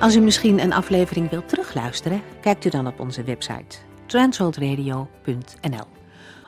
Als 0.00 0.16
u 0.16 0.20
misschien 0.20 0.58
een 0.58 0.72
aflevering 0.72 1.30
wilt 1.30 1.48
terugluisteren, 1.48 2.22
kijkt 2.40 2.64
u 2.64 2.68
dan 2.68 2.86
op 2.86 3.00
onze 3.00 3.24
website 3.24 3.76
transworldradio.nl 4.06 5.86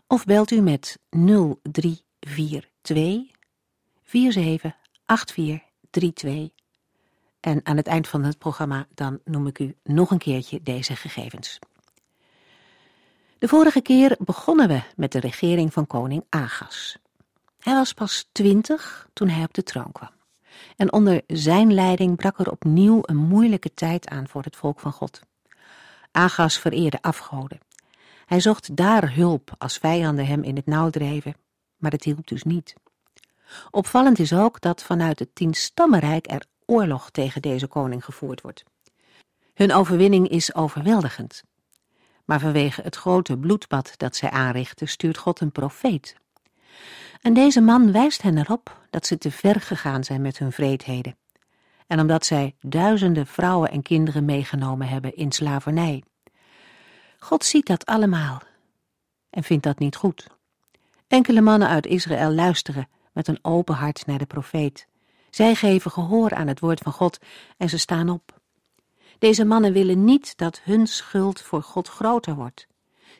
of 0.06 0.24
belt 0.24 0.50
u 0.50 0.60
met 0.60 0.98
0342 1.10 3.30
478432 4.02 4.10
en 7.40 7.60
aan 7.62 7.76
het 7.76 7.86
eind 7.86 8.08
van 8.08 8.24
het 8.24 8.38
programma 8.38 8.86
dan 8.94 9.20
noem 9.24 9.46
ik 9.46 9.58
u 9.58 9.76
nog 9.82 10.10
een 10.10 10.18
keertje 10.18 10.62
deze 10.62 10.96
gegevens. 10.96 11.58
De 13.38 13.48
vorige 13.48 13.80
keer 13.80 14.16
begonnen 14.18 14.68
we 14.68 14.80
met 14.96 15.12
de 15.12 15.20
regering 15.20 15.72
van 15.72 15.86
koning 15.86 16.24
Agas. 16.28 16.98
Hij 17.60 17.74
was 17.74 17.92
pas 17.92 18.28
twintig 18.32 19.08
toen 19.12 19.28
hij 19.28 19.44
op 19.44 19.54
de 19.54 19.62
troon 19.62 19.92
kwam. 19.92 20.17
En 20.76 20.92
onder 20.92 21.22
zijn 21.26 21.74
leiding 21.74 22.16
brak 22.16 22.38
er 22.38 22.50
opnieuw 22.50 22.98
een 23.02 23.16
moeilijke 23.16 23.74
tijd 23.74 24.08
aan 24.08 24.28
voor 24.28 24.42
het 24.42 24.56
volk 24.56 24.80
van 24.80 24.92
God. 24.92 25.20
Agas 26.12 26.58
vereerde 26.58 27.02
afgoden. 27.02 27.58
Hij 28.26 28.40
zocht 28.40 28.76
daar 28.76 29.14
hulp 29.14 29.54
als 29.58 29.78
vijanden 29.78 30.26
hem 30.26 30.42
in 30.42 30.56
het 30.56 30.66
nauw 30.66 30.90
dreven, 30.90 31.34
maar 31.76 31.90
het 31.90 32.04
hielp 32.04 32.26
dus 32.26 32.42
niet. 32.42 32.74
Opvallend 33.70 34.18
is 34.18 34.32
ook 34.32 34.60
dat 34.60 34.82
vanuit 34.82 35.18
het 35.18 35.34
tienstammenrijk 35.34 36.30
er 36.30 36.44
oorlog 36.66 37.10
tegen 37.10 37.42
deze 37.42 37.66
koning 37.66 38.04
gevoerd 38.04 38.40
wordt. 38.40 38.64
Hun 39.54 39.72
overwinning 39.72 40.28
is 40.28 40.54
overweldigend. 40.54 41.42
Maar 42.24 42.40
vanwege 42.40 42.82
het 42.82 42.96
grote 42.96 43.38
bloedbad 43.38 43.92
dat 43.96 44.16
zij 44.16 44.30
aanrichten, 44.30 44.88
stuurt 44.88 45.18
God 45.18 45.40
een 45.40 45.52
profeet. 45.52 46.16
En 47.20 47.34
deze 47.34 47.60
man 47.60 47.92
wijst 47.92 48.22
hen 48.22 48.38
erop 48.38 48.80
dat 48.90 49.06
ze 49.06 49.18
te 49.18 49.30
ver 49.30 49.60
gegaan 49.60 50.04
zijn 50.04 50.22
met 50.22 50.38
hun 50.38 50.52
vreedheden. 50.52 51.16
En 51.86 52.00
omdat 52.00 52.26
zij 52.26 52.54
duizenden 52.60 53.26
vrouwen 53.26 53.70
en 53.70 53.82
kinderen 53.82 54.24
meegenomen 54.24 54.88
hebben 54.88 55.16
in 55.16 55.32
slavernij. 55.32 56.02
God 57.18 57.44
ziet 57.44 57.66
dat 57.66 57.86
allemaal 57.86 58.42
en 59.30 59.42
vindt 59.42 59.64
dat 59.64 59.78
niet 59.78 59.96
goed. 59.96 60.26
Enkele 61.08 61.40
mannen 61.40 61.68
uit 61.68 61.86
Israël 61.86 62.30
luisteren 62.30 62.88
met 63.12 63.28
een 63.28 63.38
open 63.42 63.74
hart 63.74 64.06
naar 64.06 64.18
de 64.18 64.26
profeet. 64.26 64.86
Zij 65.30 65.54
geven 65.54 65.90
gehoor 65.90 66.34
aan 66.34 66.46
het 66.46 66.60
woord 66.60 66.80
van 66.80 66.92
God 66.92 67.18
en 67.56 67.68
ze 67.68 67.78
staan 67.78 68.08
op. 68.08 68.40
Deze 69.18 69.44
mannen 69.44 69.72
willen 69.72 70.04
niet 70.04 70.36
dat 70.36 70.60
hun 70.64 70.86
schuld 70.86 71.40
voor 71.40 71.62
God 71.62 71.88
groter 71.88 72.34
wordt. 72.34 72.66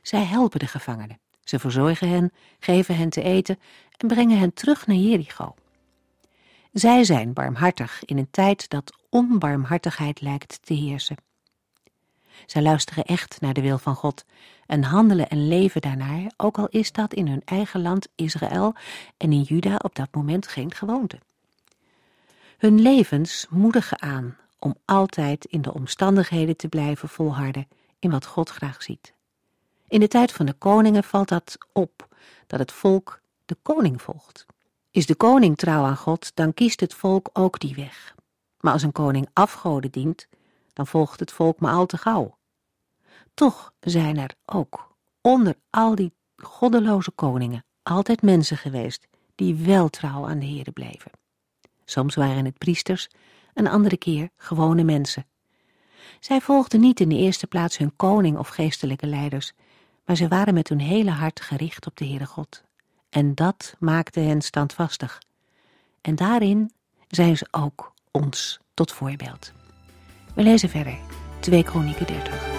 Zij 0.03 0.25
helpen 0.25 0.59
de 0.59 0.67
gevangenen. 0.67 1.21
Ze 1.49 1.59
verzorgen 1.59 2.09
hen, 2.09 2.33
geven 2.59 2.97
hen 2.97 3.09
te 3.09 3.23
eten 3.23 3.59
en 3.97 4.09
brengen 4.09 4.39
hen 4.39 4.55
terug 4.55 4.87
naar 4.87 4.97
Jericho. 4.97 5.55
Zij 6.73 7.05
zijn 7.05 7.33
barmhartig 7.33 8.05
in 8.05 8.19
een 8.19 8.31
tijd 8.31 8.69
dat 8.69 8.99
onbarmhartigheid 9.11 10.21
lijkt 10.21 10.59
te 10.63 10.75
heersen. 10.75 11.17
Zij 12.47 12.63
luisteren 12.63 13.05
echt 13.05 13.41
naar 13.41 13.55
de 13.55 13.61
wil 13.61 13.79
van 13.79 13.95
God 13.95 14.25
en 14.67 14.83
handelen 14.83 15.29
en 15.29 15.49
leven 15.49 15.81
daarnaar, 15.81 16.33
ook 16.37 16.59
al 16.59 16.69
is 16.69 16.93
dat 16.93 17.15
in 17.15 17.29
hun 17.29 17.43
eigen 17.45 17.83
land 17.83 18.09
Israël 18.15 18.75
en 19.17 19.33
in 19.33 19.43
Juda 19.43 19.77
op 19.77 19.95
dat 19.95 20.15
moment 20.15 20.49
geen 20.49 20.75
gewoonte. 20.75 21.19
Hun 22.59 22.81
levens 22.81 23.47
moedigen 23.51 24.03
aan 24.03 24.37
om 24.59 24.75
altijd 24.85 25.45
in 25.45 25.63
de 25.63 25.75
omstandigheden 25.75 26.57
te 26.57 26.69
blijven 26.69 27.09
volharden 27.09 27.69
in 27.99 28.11
wat 28.11 28.27
God 28.27 28.49
graag 28.49 28.83
ziet. 28.83 29.17
In 29.89 30.01
de 30.01 30.09
tijd 30.09 30.33
van 30.33 30.47
de 30.47 30.53
koningen 30.53 31.05
valt 31.05 31.29
dat 31.29 31.59
op, 31.73 32.09
dat 32.47 32.59
het 32.59 32.73
volk 32.73 33.21
de 33.45 33.57
koning 33.63 34.03
volgt. 34.03 34.47
Is 34.91 35.07
de 35.07 35.15
koning 35.15 35.57
trouw 35.57 35.85
aan 35.85 35.97
God, 35.97 36.31
dan 36.35 36.55
kiest 36.55 36.81
het 36.81 36.95
volk 36.95 37.31
ook 37.33 37.61
die 37.61 37.75
weg. 37.75 38.15
Maar 38.61 38.73
als 38.73 38.83
een 38.83 38.93
koning 38.93 39.29
afgoden 39.33 39.91
dient, 39.91 40.29
dan 40.73 40.87
volgt 40.87 41.21
het 41.21 41.33
volk 41.33 41.61
maar 41.61 41.73
al 41.73 41.87
te 41.87 41.97
gauw. 41.97 42.39
Toch 43.35 43.73
zijn 43.81 44.17
er 44.17 44.35
ook 44.45 44.97
onder 45.21 45.55
al 45.71 45.95
die 45.95 46.13
goddeloze 46.37 47.11
koningen 47.11 47.65
altijd 47.83 48.23
mensen 48.23 48.57
geweest 48.57 49.09
die 49.35 49.55
wel 49.55 49.89
trouw 49.89 50.29
aan 50.29 50.39
de 50.39 50.47
Heere 50.47 50.71
bleven. 50.71 51.11
Soms 51.85 52.15
waren 52.15 52.45
het 52.45 52.59
priesters, 52.59 53.09
een 53.55 53.69
andere 53.69 53.97
keer 53.97 54.31
gewone 54.37 54.85
mensen. 54.85 55.27
Zij 56.21 56.41
volgden 56.41 56.81
niet 56.81 57.01
in 57.01 57.09
de 57.09 57.17
eerste 57.17 57.47
plaats 57.47 57.79
hun 57.79 57.97
koning 57.97 58.39
of 58.39 58.49
geestelijke 58.49 59.07
leiders, 59.07 59.53
maar 60.09 60.17
ze 60.17 60.29
waren 60.29 60.55
met 60.55 60.69
hun 60.69 60.81
hele 60.81 61.11
hart 61.11 61.41
gericht 61.41 61.87
op 61.87 61.97
de 61.97 62.07
Heere 62.07 62.27
God. 62.27 62.63
En 63.11 63.35
dat 63.35 63.75
maakte 63.79 64.21
hen 64.21 64.41
standvastig. 64.41 65.23
En 66.01 66.15
daarin 66.15 66.73
zijn 67.09 67.37
ze 67.37 67.49
ook 67.51 67.93
ons 68.11 68.59
tot 68.75 68.93
voorbeeld. 68.93 69.53
We 70.35 70.43
lezen 70.43 70.69
verder, 70.69 70.99
2 71.41 71.63
Kronieken 71.63 72.07
30. 72.07 72.58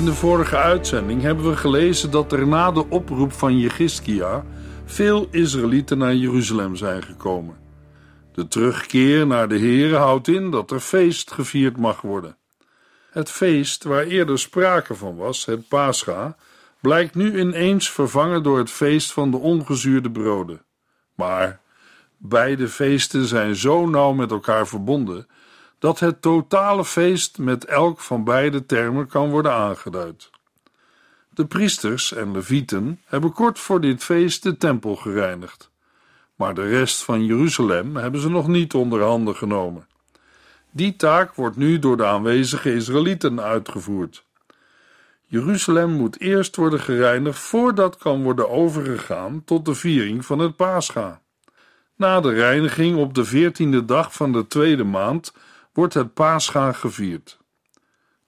In 0.00 0.06
de 0.06 0.14
vorige 0.14 0.56
uitzending 0.56 1.22
hebben 1.22 1.50
we 1.50 1.56
gelezen 1.56 2.10
dat 2.10 2.32
er 2.32 2.46
na 2.46 2.70
de 2.70 2.88
oproep 2.88 3.32
van 3.32 3.58
Jegiskia 3.58 4.44
veel 4.84 5.28
Israëlieten 5.30 5.98
naar 5.98 6.14
Jeruzalem 6.14 6.76
zijn 6.76 7.02
gekomen. 7.02 7.56
De 8.32 8.48
terugkeer 8.48 9.26
naar 9.26 9.48
de 9.48 9.58
Here 9.58 9.96
houdt 9.96 10.28
in 10.28 10.50
dat 10.50 10.70
er 10.70 10.80
feest 10.80 11.32
gevierd 11.32 11.76
mag 11.76 12.00
worden. 12.00 12.36
Het 13.10 13.30
feest 13.30 13.84
waar 13.84 14.04
eerder 14.04 14.38
sprake 14.38 14.94
van 14.94 15.16
was, 15.16 15.44
het 15.44 15.68
Pascha, 15.68 16.36
blijkt 16.80 17.14
nu 17.14 17.40
ineens 17.40 17.90
vervangen 17.90 18.42
door 18.42 18.58
het 18.58 18.70
feest 18.70 19.12
van 19.12 19.30
de 19.30 19.36
ongezuurde 19.36 20.10
broden. 20.10 20.62
Maar 21.14 21.60
beide 22.16 22.68
feesten 22.68 23.24
zijn 23.24 23.56
zo 23.56 23.86
nauw 23.86 24.12
met 24.12 24.30
elkaar 24.30 24.66
verbonden 24.66 25.26
dat 25.80 25.98
het 25.98 26.22
totale 26.22 26.84
feest 26.84 27.38
met 27.38 27.64
elk 27.64 28.00
van 28.00 28.24
beide 28.24 28.66
termen 28.66 29.06
kan 29.06 29.30
worden 29.30 29.52
aangeduid. 29.52 30.30
De 31.30 31.46
priesters 31.46 32.12
en 32.12 32.32
levieten 32.32 33.00
hebben 33.04 33.32
kort 33.32 33.58
voor 33.58 33.80
dit 33.80 34.04
feest 34.04 34.42
de 34.42 34.56
tempel 34.56 34.96
gereinigd, 34.96 35.70
maar 36.34 36.54
de 36.54 36.68
rest 36.68 37.04
van 37.04 37.24
Jeruzalem 37.24 37.96
hebben 37.96 38.20
ze 38.20 38.30
nog 38.30 38.48
niet 38.48 38.74
onder 38.74 39.02
handen 39.02 39.36
genomen. 39.36 39.86
Die 40.70 40.96
taak 40.96 41.34
wordt 41.34 41.56
nu 41.56 41.78
door 41.78 41.96
de 41.96 42.06
aanwezige 42.06 42.74
Israëlieten 42.74 43.40
uitgevoerd. 43.40 44.24
Jeruzalem 45.24 45.90
moet 45.90 46.20
eerst 46.20 46.56
worden 46.56 46.80
gereinigd 46.80 47.38
voordat 47.38 47.96
kan 47.96 48.22
worden 48.22 48.50
overgegaan 48.50 49.42
tot 49.44 49.64
de 49.64 49.74
viering 49.74 50.26
van 50.26 50.38
het 50.38 50.56
Pascha. 50.56 51.20
Na 51.96 52.20
de 52.20 52.32
reiniging 52.32 52.96
op 52.96 53.14
de 53.14 53.24
veertiende 53.24 53.84
dag 53.84 54.12
van 54.12 54.32
de 54.32 54.46
tweede 54.46 54.84
maand 54.84 55.32
wordt 55.72 55.94
het 55.94 56.14
Pascha 56.14 56.72
gevierd. 56.72 57.38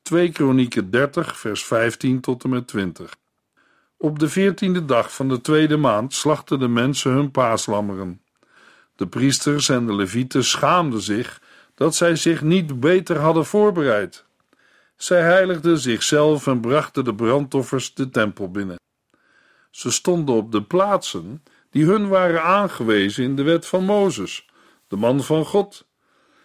2 0.02 0.32
Kronieken 0.32 0.90
30, 0.90 1.38
vers 1.38 1.64
15 1.64 2.20
tot 2.20 2.44
en 2.44 2.50
met 2.50 2.66
20. 2.66 3.16
Op 3.96 4.18
de 4.18 4.28
veertiende 4.28 4.84
dag 4.84 5.14
van 5.14 5.28
de 5.28 5.40
tweede 5.40 5.76
maand 5.76 6.14
slachten 6.14 6.58
de 6.58 6.68
mensen 6.68 7.12
hun 7.12 7.30
paaslammeren. 7.30 8.22
De 8.96 9.06
priesters 9.06 9.68
en 9.68 9.86
de 9.86 9.94
levieten 9.94 10.44
schaamden 10.44 11.00
zich 11.00 11.40
dat 11.74 11.94
zij 11.94 12.16
zich 12.16 12.42
niet 12.42 12.80
beter 12.80 13.18
hadden 13.18 13.46
voorbereid. 13.46 14.24
Zij 14.96 15.22
heiligden 15.22 15.78
zichzelf 15.78 16.46
en 16.46 16.60
brachten 16.60 17.04
de 17.04 17.14
brandoffers 17.14 17.94
de 17.94 18.10
tempel 18.10 18.50
binnen. 18.50 18.80
Ze 19.70 19.90
stonden 19.90 20.34
op 20.34 20.52
de 20.52 20.62
plaatsen 20.62 21.42
die 21.70 21.84
hun 21.84 22.08
waren 22.08 22.42
aangewezen 22.42 23.24
in 23.24 23.36
de 23.36 23.42
wet 23.42 23.66
van 23.66 23.84
Mozes, 23.84 24.48
de 24.88 24.96
man 24.96 25.22
van 25.22 25.44
God. 25.44 25.86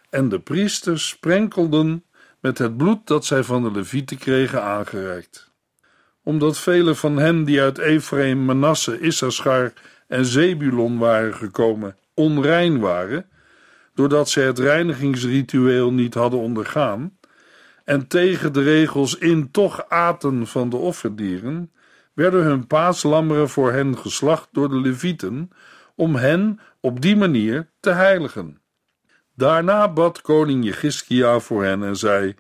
En 0.10 0.30
de 0.30 0.40
priesters 0.40 1.08
sprenkelden 1.08 2.04
met 2.40 2.58
het 2.58 2.78
bloed 2.78 3.08
dat 3.08 3.26
zij 3.26 3.44
van 3.44 3.64
de 3.64 3.72
levieten 3.72 4.18
kregen 4.18 4.64
aangereikt. 4.64 5.52
Omdat 6.24 6.60
vele 6.60 6.96
van 6.96 7.18
hen 7.18 7.44
die 7.44 7.62
uit 7.62 7.78
Ephraim, 7.78 8.46
Manasse, 8.46 9.00
Issachar 9.00 9.74
en 10.08 10.26
Zebulon 10.26 10.98
waren 10.98 11.34
gekomen, 11.34 11.98
onrein 12.14 12.80
waren, 12.80 13.30
doordat 13.94 14.30
zij 14.30 14.46
het 14.46 14.60
reinigingsritueel 14.60 15.94
niet 15.94 16.14
hadden 16.14 16.40
ondergaan, 16.40 17.18
en 17.84 18.08
tegen 18.08 18.54
de 18.54 18.62
regels 18.62 19.18
in 19.18 19.52
toch 19.52 19.90
aten 19.90 20.48
van 20.48 20.70
de 20.70 20.76
offerdieren, 20.76 21.72
werden 22.14 22.44
hun 22.44 22.68
paaslammeren 22.68 23.50
voor 23.50 23.72
hen 23.72 23.98
geslacht 23.98 24.50
door 24.52 24.70
de 24.70 24.80
levieten, 24.80 25.50
om 25.96 26.16
hen 26.16 26.60
op 26.80 27.02
die 27.02 27.16
manier 27.16 27.70
te 27.80 27.90
heiligen. 27.90 28.62
Daarna 29.38 29.88
bad 29.88 30.22
koning 30.22 30.66
Jegiskia 30.66 31.40
voor 31.40 31.64
hen 31.64 31.84
en 31.84 31.96
zei: 31.96 32.36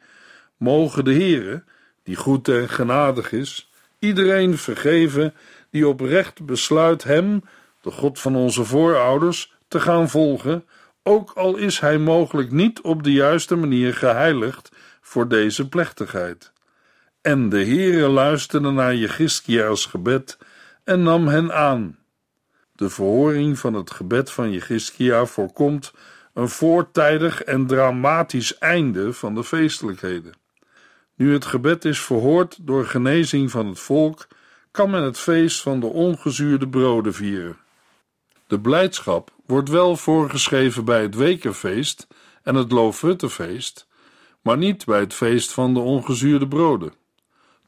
Mogen 0.57 1.05
de 1.05 1.13
Heere, 1.13 1.63
die 2.03 2.15
goed 2.15 2.47
en 2.47 2.69
genadig 2.69 3.31
is, 3.31 3.71
iedereen 3.99 4.57
vergeven 4.57 5.33
die 5.69 5.87
oprecht 5.87 6.45
besluit 6.45 7.03
hem, 7.03 7.43
de 7.81 7.91
God 7.91 8.19
van 8.19 8.35
onze 8.35 8.63
voorouders, 8.63 9.53
te 9.67 9.79
gaan 9.79 10.09
volgen, 10.09 10.65
ook 11.03 11.31
al 11.31 11.55
is 11.55 11.79
hij 11.79 11.97
mogelijk 11.97 12.51
niet 12.51 12.81
op 12.81 13.03
de 13.03 13.11
juiste 13.11 13.55
manier 13.55 13.93
geheiligd 13.93 14.71
voor 15.01 15.27
deze 15.27 15.69
plechtigheid. 15.69 16.51
En 17.21 17.49
de 17.49 17.65
Heere 17.65 18.07
luisterde 18.07 18.71
naar 18.71 18.95
Jegiskia's 18.95 19.85
gebed 19.85 20.37
en 20.83 21.03
nam 21.03 21.27
hen 21.27 21.53
aan. 21.53 21.97
De 22.75 22.89
verhoring 22.89 23.59
van 23.59 23.73
het 23.73 23.91
gebed 23.91 24.31
van 24.31 24.51
Jegiskia 24.51 25.25
voorkomt 25.25 25.93
een 26.37 26.49
voortijdig 26.49 27.43
en 27.43 27.67
dramatisch 27.67 28.57
einde 28.57 29.13
van 29.13 29.35
de 29.35 29.43
feestelijkheden. 29.43 30.33
Nu 31.15 31.33
het 31.33 31.45
gebed 31.45 31.85
is 31.85 32.01
verhoord 32.01 32.57
door 32.61 32.85
genezing 32.85 33.51
van 33.51 33.67
het 33.67 33.79
volk, 33.79 34.27
kan 34.71 34.89
men 34.89 35.03
het 35.03 35.17
feest 35.17 35.61
van 35.61 35.79
de 35.79 35.85
ongezuurde 35.85 36.67
broden 36.67 37.13
vieren. 37.13 37.57
De 38.47 38.59
blijdschap 38.59 39.31
wordt 39.45 39.69
wel 39.69 39.95
voorgeschreven 39.95 40.85
bij 40.85 41.01
het 41.01 41.15
wekenfeest 41.15 42.07
en 42.43 42.55
het 42.55 42.71
loofhuttefeest, 42.71 43.87
maar 44.41 44.57
niet 44.57 44.85
bij 44.85 44.99
het 44.99 45.13
feest 45.13 45.51
van 45.51 45.73
de 45.73 45.79
ongezuurde 45.79 46.47
broden. 46.47 46.93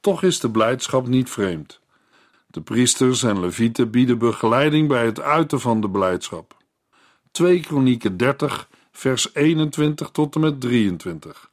Toch 0.02 0.24
is 0.24 0.40
de 0.40 0.52
blijdschap 0.52 1.08
niet 1.08 1.30
vreemd. 1.30 1.80
De 2.48 2.62
priesters 2.62 3.24
en 3.24 3.40
levieten 3.40 3.90
bieden 3.90 4.18
begeleiding 4.18 4.88
bij 4.88 5.06
het 5.06 5.20
uiten 5.20 5.60
van 5.60 5.82
de 5.82 5.90
blijdschap. 5.90 6.58
2 7.32 7.60
Kronieken 7.60 8.18
30, 8.18 8.68
vers 8.92 9.30
21 9.34 10.10
tot 10.10 10.36
en 10.36 10.42
met 10.42 10.62
23. 10.62 11.50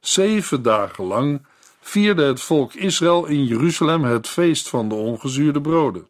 Zeven 0.00 0.62
dagen 0.62 1.04
lang 1.04 1.46
vierde 1.80 2.22
het 2.22 2.40
volk 2.40 2.74
Israël 2.74 3.26
in 3.26 3.44
Jeruzalem 3.44 4.04
het 4.04 4.28
feest 4.28 4.68
van 4.68 4.88
de 4.88 4.94
ongezuurde 4.94 5.60
broden. 5.60 6.06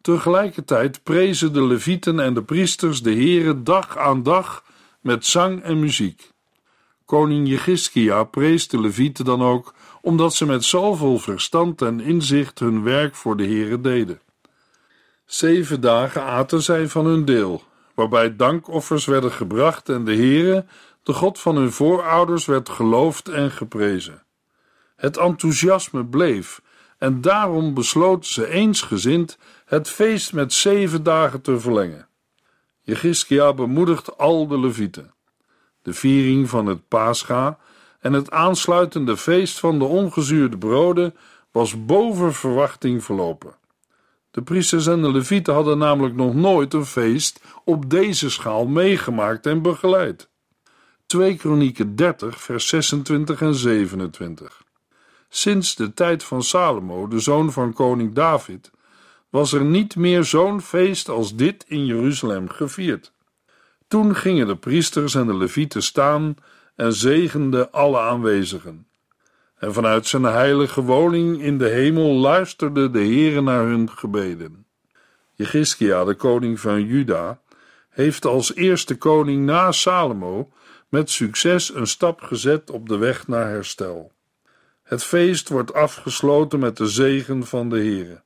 Tegelijkertijd 0.00 1.02
prezen 1.02 1.52
de 1.52 1.62
levieten 1.62 2.20
en 2.20 2.34
de 2.34 2.42
priesters 2.42 3.02
de 3.02 3.12
Heere 3.12 3.62
dag 3.62 3.96
aan 3.96 4.22
dag 4.22 4.64
met 5.00 5.26
zang 5.26 5.62
en 5.62 5.80
muziek. 5.80 6.30
Koning 7.04 7.48
Jegiskia 7.48 8.24
prees 8.24 8.68
de 8.68 8.80
levieten 8.80 9.24
dan 9.24 9.42
ook 9.42 9.74
omdat 10.02 10.34
ze 10.34 10.46
met 10.46 10.64
zoveel 10.64 11.18
verstand 11.18 11.82
en 11.82 12.00
inzicht 12.00 12.58
hun 12.58 12.82
werk 12.82 13.14
voor 13.14 13.36
de 13.36 13.44
Heere 13.44 13.80
deden. 13.80 14.20
Zeven 15.24 15.80
dagen 15.80 16.22
aten 16.22 16.62
zij 16.62 16.88
van 16.88 17.06
hun 17.06 17.24
deel, 17.24 17.62
waarbij 18.00 18.36
dankoffers 18.36 19.04
werden 19.04 19.32
gebracht 19.32 19.88
en 19.88 20.04
de 20.04 20.14
Heere, 20.14 20.64
de 21.02 21.12
God 21.12 21.38
van 21.38 21.56
hun 21.56 21.72
voorouders, 21.72 22.46
werd 22.46 22.68
geloofd 22.68 23.28
en 23.28 23.50
geprezen. 23.50 24.22
Het 24.96 25.16
enthousiasme 25.16 26.04
bleef 26.04 26.62
en 26.98 27.20
daarom 27.20 27.74
besloten 27.74 28.30
ze 28.30 28.48
eensgezind 28.48 29.38
het 29.64 29.88
feest 29.88 30.32
met 30.32 30.52
zeven 30.52 31.02
dagen 31.02 31.40
te 31.40 31.60
verlengen. 31.60 32.08
Jegiskia 32.80 33.52
bemoedigt 33.52 34.18
al 34.18 34.46
de 34.46 34.58
levieten. 34.58 35.14
De 35.82 35.92
viering 35.92 36.48
van 36.48 36.66
het 36.66 36.88
Pascha 36.88 37.58
en 38.00 38.12
het 38.12 38.30
aansluitende 38.30 39.16
feest 39.16 39.58
van 39.58 39.78
de 39.78 39.84
ongezuurde 39.84 40.58
broden 40.58 41.14
was 41.50 41.84
boven 41.84 42.32
verwachting 42.32 43.04
verlopen. 43.04 43.54
De 44.30 44.42
priesters 44.42 44.86
en 44.86 45.02
de 45.02 45.12
levieten 45.12 45.54
hadden 45.54 45.78
namelijk 45.78 46.14
nog 46.14 46.34
nooit 46.34 46.74
een 46.74 46.86
feest 46.86 47.40
op 47.64 47.90
deze 47.90 48.30
schaal 48.30 48.66
meegemaakt 48.66 49.46
en 49.46 49.62
begeleid. 49.62 50.28
2 51.06 51.36
Kronieken 51.36 51.96
30, 51.96 52.40
vers 52.40 52.68
26 52.68 53.40
en 53.40 53.54
27. 53.54 54.62
Sinds 55.28 55.74
de 55.74 55.94
tijd 55.94 56.24
van 56.24 56.42
Salomo, 56.42 57.08
de 57.08 57.18
zoon 57.18 57.52
van 57.52 57.72
koning 57.72 58.14
David, 58.14 58.70
was 59.28 59.52
er 59.52 59.64
niet 59.64 59.96
meer 59.96 60.24
zo'n 60.24 60.60
feest 60.60 61.08
als 61.08 61.36
dit 61.36 61.64
in 61.68 61.86
Jeruzalem 61.86 62.48
gevierd. 62.48 63.12
Toen 63.88 64.16
gingen 64.16 64.46
de 64.46 64.56
priesters 64.56 65.14
en 65.14 65.26
de 65.26 65.36
levieten 65.36 65.82
staan 65.82 66.34
en 66.76 66.92
zegenden 66.92 67.72
alle 67.72 67.98
aanwezigen. 67.98 68.86
En 69.60 69.72
vanuit 69.72 70.06
zijn 70.06 70.22
heilige 70.22 70.82
woning 70.82 71.42
in 71.42 71.58
de 71.58 71.68
hemel 71.68 72.12
luisterde 72.12 72.90
de 72.90 72.98
Heere 72.98 73.40
naar 73.40 73.64
hun 73.64 73.90
gebeden. 73.90 74.66
Jegiskia, 75.34 76.04
de 76.04 76.14
koning 76.14 76.60
van 76.60 76.84
Juda, 76.84 77.40
heeft 77.90 78.24
als 78.24 78.54
eerste 78.54 78.98
koning 78.98 79.44
na 79.44 79.72
Salomo 79.72 80.52
met 80.88 81.10
succes 81.10 81.74
een 81.74 81.86
stap 81.86 82.20
gezet 82.20 82.70
op 82.70 82.88
de 82.88 82.96
weg 82.96 83.28
naar 83.28 83.48
herstel. 83.48 84.12
Het 84.82 85.04
feest 85.04 85.48
wordt 85.48 85.74
afgesloten 85.74 86.58
met 86.58 86.76
de 86.76 86.88
zegen 86.88 87.46
van 87.46 87.68
de 87.68 87.76
Heere. 87.76 88.22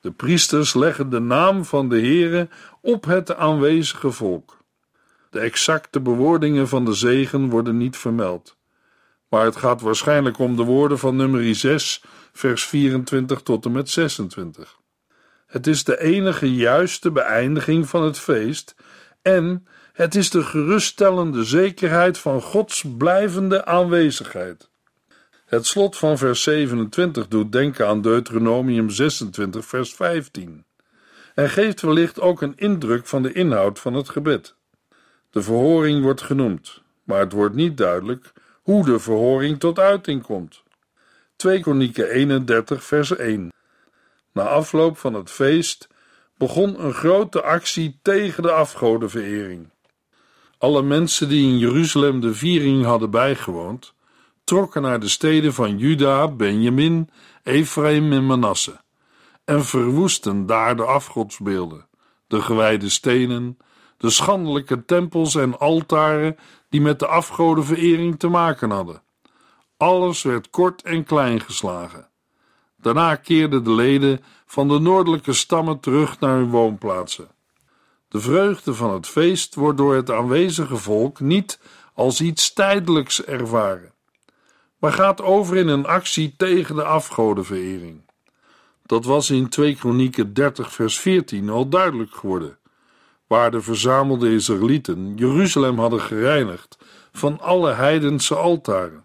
De 0.00 0.10
priesters 0.10 0.74
leggen 0.74 1.10
de 1.10 1.20
naam 1.20 1.64
van 1.64 1.88
de 1.88 2.00
Heere 2.00 2.48
op 2.80 3.04
het 3.04 3.34
aanwezige 3.34 4.10
volk. 4.10 4.56
De 5.30 5.38
exacte 5.38 6.00
bewoordingen 6.00 6.68
van 6.68 6.84
de 6.84 6.92
zegen 6.92 7.48
worden 7.48 7.76
niet 7.76 7.96
vermeld, 7.96 8.57
maar 9.28 9.44
het 9.44 9.56
gaat 9.56 9.80
waarschijnlijk 9.80 10.38
om 10.38 10.56
de 10.56 10.62
woorden 10.62 10.98
van 10.98 11.16
nummer 11.16 11.54
6, 11.54 12.02
vers 12.32 12.64
24 12.64 13.42
tot 13.42 13.64
en 13.64 13.72
met 13.72 13.90
26. 13.90 14.78
Het 15.46 15.66
is 15.66 15.84
de 15.84 16.00
enige 16.00 16.54
juiste 16.54 17.10
beëindiging 17.10 17.88
van 17.88 18.02
het 18.02 18.18
feest 18.18 18.74
en 19.22 19.66
het 19.92 20.14
is 20.14 20.30
de 20.30 20.42
geruststellende 20.42 21.44
zekerheid 21.44 22.18
van 22.18 22.42
Gods 22.42 22.84
blijvende 22.98 23.64
aanwezigheid. 23.64 24.70
Het 25.46 25.66
slot 25.66 25.96
van 25.96 26.18
vers 26.18 26.42
27 26.42 27.28
doet 27.28 27.52
denken 27.52 27.86
aan 27.86 28.02
Deuteronomium 28.02 28.90
26, 28.90 29.64
vers 29.66 29.94
15 29.94 30.66
en 31.34 31.50
geeft 31.50 31.80
wellicht 31.80 32.20
ook 32.20 32.42
een 32.42 32.56
indruk 32.56 33.06
van 33.06 33.22
de 33.22 33.32
inhoud 33.32 33.78
van 33.78 33.94
het 33.94 34.08
gebed. 34.08 34.54
De 35.30 35.42
verhoring 35.42 36.02
wordt 36.02 36.22
genoemd, 36.22 36.82
maar 37.04 37.20
het 37.20 37.32
wordt 37.32 37.54
niet 37.54 37.76
duidelijk 37.76 38.32
hoe 38.68 38.84
de 38.84 38.98
verhoring 38.98 39.60
tot 39.60 39.78
uiting 39.78 40.22
komt. 40.22 40.62
2 41.36 41.60
Kronieken 41.60 42.10
31 42.10 42.84
vers 42.84 43.16
1 43.16 43.52
Na 44.32 44.42
afloop 44.42 44.98
van 44.98 45.14
het 45.14 45.30
feest 45.30 45.88
begon 46.36 46.84
een 46.84 46.92
grote 46.92 47.42
actie 47.42 47.98
tegen 48.02 48.42
de 48.42 48.52
afgodenverering. 48.52 49.70
Alle 50.58 50.82
mensen 50.82 51.28
die 51.28 51.48
in 51.48 51.58
Jeruzalem 51.58 52.20
de 52.20 52.34
viering 52.34 52.84
hadden 52.84 53.10
bijgewoond, 53.10 53.94
trokken 54.44 54.82
naar 54.82 55.00
de 55.00 55.08
steden 55.08 55.54
van 55.54 55.78
Juda, 55.78 56.28
Benjamin, 56.28 57.10
Ephraim 57.42 58.12
en 58.12 58.26
Manasse 58.26 58.80
en 59.44 59.64
verwoesten 59.64 60.46
daar 60.46 60.76
de 60.76 60.84
afgodsbeelden, 60.84 61.88
de 62.26 62.42
gewijde 62.42 62.88
stenen 62.88 63.58
de 63.98 64.10
schandelijke 64.10 64.84
tempels 64.84 65.34
en 65.34 65.58
altaren 65.58 66.36
die 66.68 66.80
met 66.80 66.98
de 66.98 67.06
afgodenverering 67.06 68.18
te 68.18 68.28
maken 68.28 68.70
hadden. 68.70 69.02
Alles 69.76 70.22
werd 70.22 70.50
kort 70.50 70.82
en 70.82 71.04
klein 71.04 71.40
geslagen. 71.40 72.08
Daarna 72.76 73.14
keerden 73.14 73.64
de 73.64 73.70
leden 73.70 74.20
van 74.46 74.68
de 74.68 74.78
noordelijke 74.78 75.32
stammen 75.32 75.80
terug 75.80 76.20
naar 76.20 76.36
hun 76.36 76.50
woonplaatsen. 76.50 77.28
De 78.08 78.20
vreugde 78.20 78.74
van 78.74 78.92
het 78.92 79.06
feest 79.06 79.54
wordt 79.54 79.78
door 79.78 79.94
het 79.94 80.10
aanwezige 80.10 80.76
volk 80.76 81.20
niet 81.20 81.60
als 81.94 82.20
iets 82.20 82.52
tijdelijks 82.52 83.24
ervaren, 83.24 83.92
maar 84.78 84.92
gaat 84.92 85.22
over 85.22 85.56
in 85.56 85.68
een 85.68 85.86
actie 85.86 86.34
tegen 86.36 86.74
de 86.74 86.84
afgodenverering. 86.84 88.00
Dat 88.86 89.04
was 89.04 89.30
in 89.30 89.48
2 89.48 89.74
Kronieken 89.74 90.34
30 90.34 90.72
vers 90.72 90.98
14 90.98 91.50
al 91.50 91.68
duidelijk 91.68 92.14
geworden 92.14 92.57
waar 93.28 93.50
de 93.50 93.60
verzamelde 93.60 94.34
Israëlieten 94.34 95.12
Jeruzalem 95.16 95.78
hadden 95.78 96.00
gereinigd 96.00 96.78
van 97.12 97.40
alle 97.40 97.72
heidense 97.72 98.34
altaren. 98.34 99.04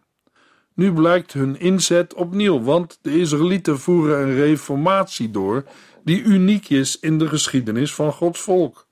Nu 0.76 0.94
blijkt 0.94 1.34
hun 1.34 1.60
inzet 1.60 2.14
opnieuw, 2.14 2.62
want 2.62 3.00
de 3.02 3.20
Israëlieten 3.20 3.80
voeren 3.80 4.22
een 4.22 4.36
reformatie 4.36 5.32
door 5.32 5.64
die 6.04 6.22
uniek 6.22 6.70
is 6.70 7.00
in 7.00 7.18
de 7.18 7.28
geschiedenis 7.28 7.94
van 7.94 8.12
Gods 8.12 8.42
volk. 8.42 8.88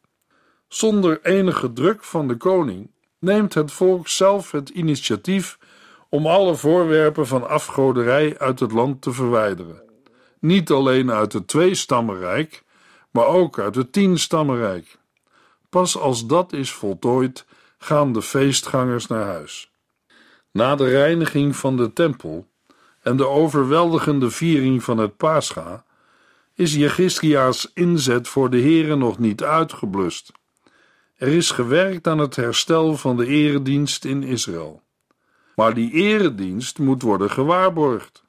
Zonder 0.67 1.19
enige 1.23 1.73
druk 1.73 2.03
van 2.03 2.27
de 2.27 2.35
koning 2.35 2.91
neemt 3.19 3.53
het 3.53 3.71
volk 3.71 4.07
zelf 4.07 4.51
het 4.51 4.69
initiatief 4.69 5.57
om 6.09 6.27
alle 6.27 6.55
voorwerpen 6.55 7.27
van 7.27 7.49
afgoderij 7.49 8.39
uit 8.39 8.59
het 8.59 8.71
land 8.71 9.01
te 9.01 9.11
verwijderen. 9.11 9.81
Niet 10.39 10.71
alleen 10.71 11.11
uit 11.11 11.33
het 11.33 11.47
tweestammenrijk, 11.47 12.63
maar 13.11 13.25
ook 13.25 13.59
uit 13.59 13.75
het 13.75 13.91
tienstammenrijk. 13.91 14.99
Pas 15.71 15.97
als 15.97 16.27
dat 16.27 16.53
is 16.53 16.71
voltooid, 16.71 17.45
gaan 17.77 18.13
de 18.13 18.21
feestgangers 18.21 19.07
naar 19.07 19.25
huis. 19.25 19.71
Na 20.51 20.75
de 20.75 20.89
reiniging 20.89 21.55
van 21.55 21.77
de 21.77 21.93
tempel 21.93 22.47
en 23.01 23.17
de 23.17 23.27
overweldigende 23.27 24.29
viering 24.29 24.83
van 24.83 24.97
het 24.97 25.17
Pascha 25.17 25.85
is 26.53 26.75
Jegiskia's 26.75 27.71
inzet 27.73 28.27
voor 28.27 28.49
de 28.49 28.61
Here 28.61 28.95
nog 28.95 29.19
niet 29.19 29.43
uitgeblust. 29.43 30.31
Er 31.15 31.27
is 31.27 31.51
gewerkt 31.51 32.07
aan 32.07 32.19
het 32.19 32.35
herstel 32.35 32.97
van 32.97 33.17
de 33.17 33.25
eredienst 33.25 34.05
in 34.05 34.23
Israël. 34.23 34.81
Maar 35.55 35.73
die 35.73 35.91
eredienst 35.91 36.79
moet 36.79 37.01
worden 37.01 37.31
gewaarborgd. 37.31 38.23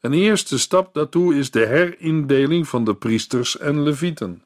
Een 0.00 0.12
eerste 0.12 0.58
stap 0.58 0.94
daartoe 0.94 1.34
is 1.34 1.50
de 1.50 1.66
herindeling 1.66 2.68
van 2.68 2.84
de 2.84 2.94
priesters 2.94 3.58
en 3.58 3.82
levieten. 3.82 4.42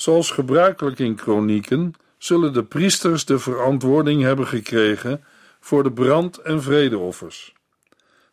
Zoals 0.00 0.30
gebruikelijk 0.30 0.98
in 0.98 1.14
kronieken 1.14 1.92
zullen 2.18 2.52
de 2.52 2.64
priesters 2.64 3.24
de 3.24 3.38
verantwoording 3.38 4.22
hebben 4.22 4.46
gekregen 4.46 5.24
voor 5.60 5.82
de 5.82 5.92
brand- 5.92 6.38
en 6.38 6.62
vredeoffers. 6.62 7.54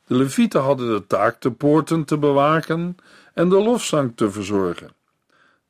De 0.06 0.16
levieten 0.16 0.62
hadden 0.62 0.88
de 0.88 1.08
taak 1.08 1.42
de 1.42 1.52
poorten 1.52 2.06
te 2.06 2.18
bewaken 2.18 2.98
en 3.34 3.50
de 3.50 3.56
lofzang 3.56 4.12
te 4.16 4.32
verzorgen. 4.32 4.92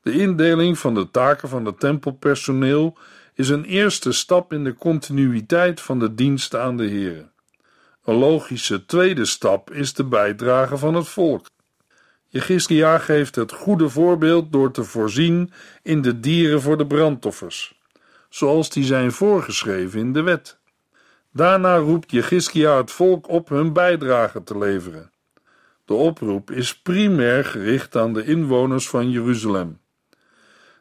De 0.02 0.12
indeling 0.12 0.78
van 0.78 0.94
de 0.94 1.10
taken 1.10 1.48
van 1.48 1.64
het 1.64 1.80
tempelpersoneel 1.80 2.98
is 3.34 3.48
een 3.48 3.64
eerste 3.64 4.12
stap 4.12 4.52
in 4.52 4.64
de 4.64 4.74
continuïteit 4.74 5.80
van 5.80 5.98
de 5.98 6.14
dienst 6.14 6.54
aan 6.54 6.76
de 6.76 6.86
Heer. 6.86 7.30
Een 8.04 8.14
logische 8.14 8.84
tweede 8.84 9.24
stap 9.24 9.70
is 9.70 9.94
de 9.94 10.04
bijdrage 10.04 10.76
van 10.76 10.94
het 10.94 11.08
volk. 11.08 11.46
Jegiskia 12.30 12.98
geeft 12.98 13.34
het 13.34 13.52
goede 13.52 13.88
voorbeeld 13.88 14.52
door 14.52 14.70
te 14.70 14.84
voorzien 14.84 15.52
in 15.82 16.02
de 16.02 16.20
dieren 16.20 16.62
voor 16.62 16.78
de 16.78 16.86
brandoffers, 16.86 17.80
zoals 18.28 18.70
die 18.70 18.84
zijn 18.84 19.12
voorgeschreven 19.12 20.00
in 20.00 20.12
de 20.12 20.22
wet. 20.22 20.58
Daarna 21.32 21.76
roept 21.76 22.10
Jegiskia 22.10 22.76
het 22.76 22.90
volk 22.90 23.28
op 23.28 23.48
hun 23.48 23.72
bijdrage 23.72 24.42
te 24.44 24.58
leveren. 24.58 25.10
De 25.84 25.94
oproep 25.94 26.50
is 26.50 26.80
primair 26.80 27.44
gericht 27.44 27.96
aan 27.96 28.12
de 28.12 28.24
inwoners 28.24 28.88
van 28.88 29.10
Jeruzalem. 29.10 29.80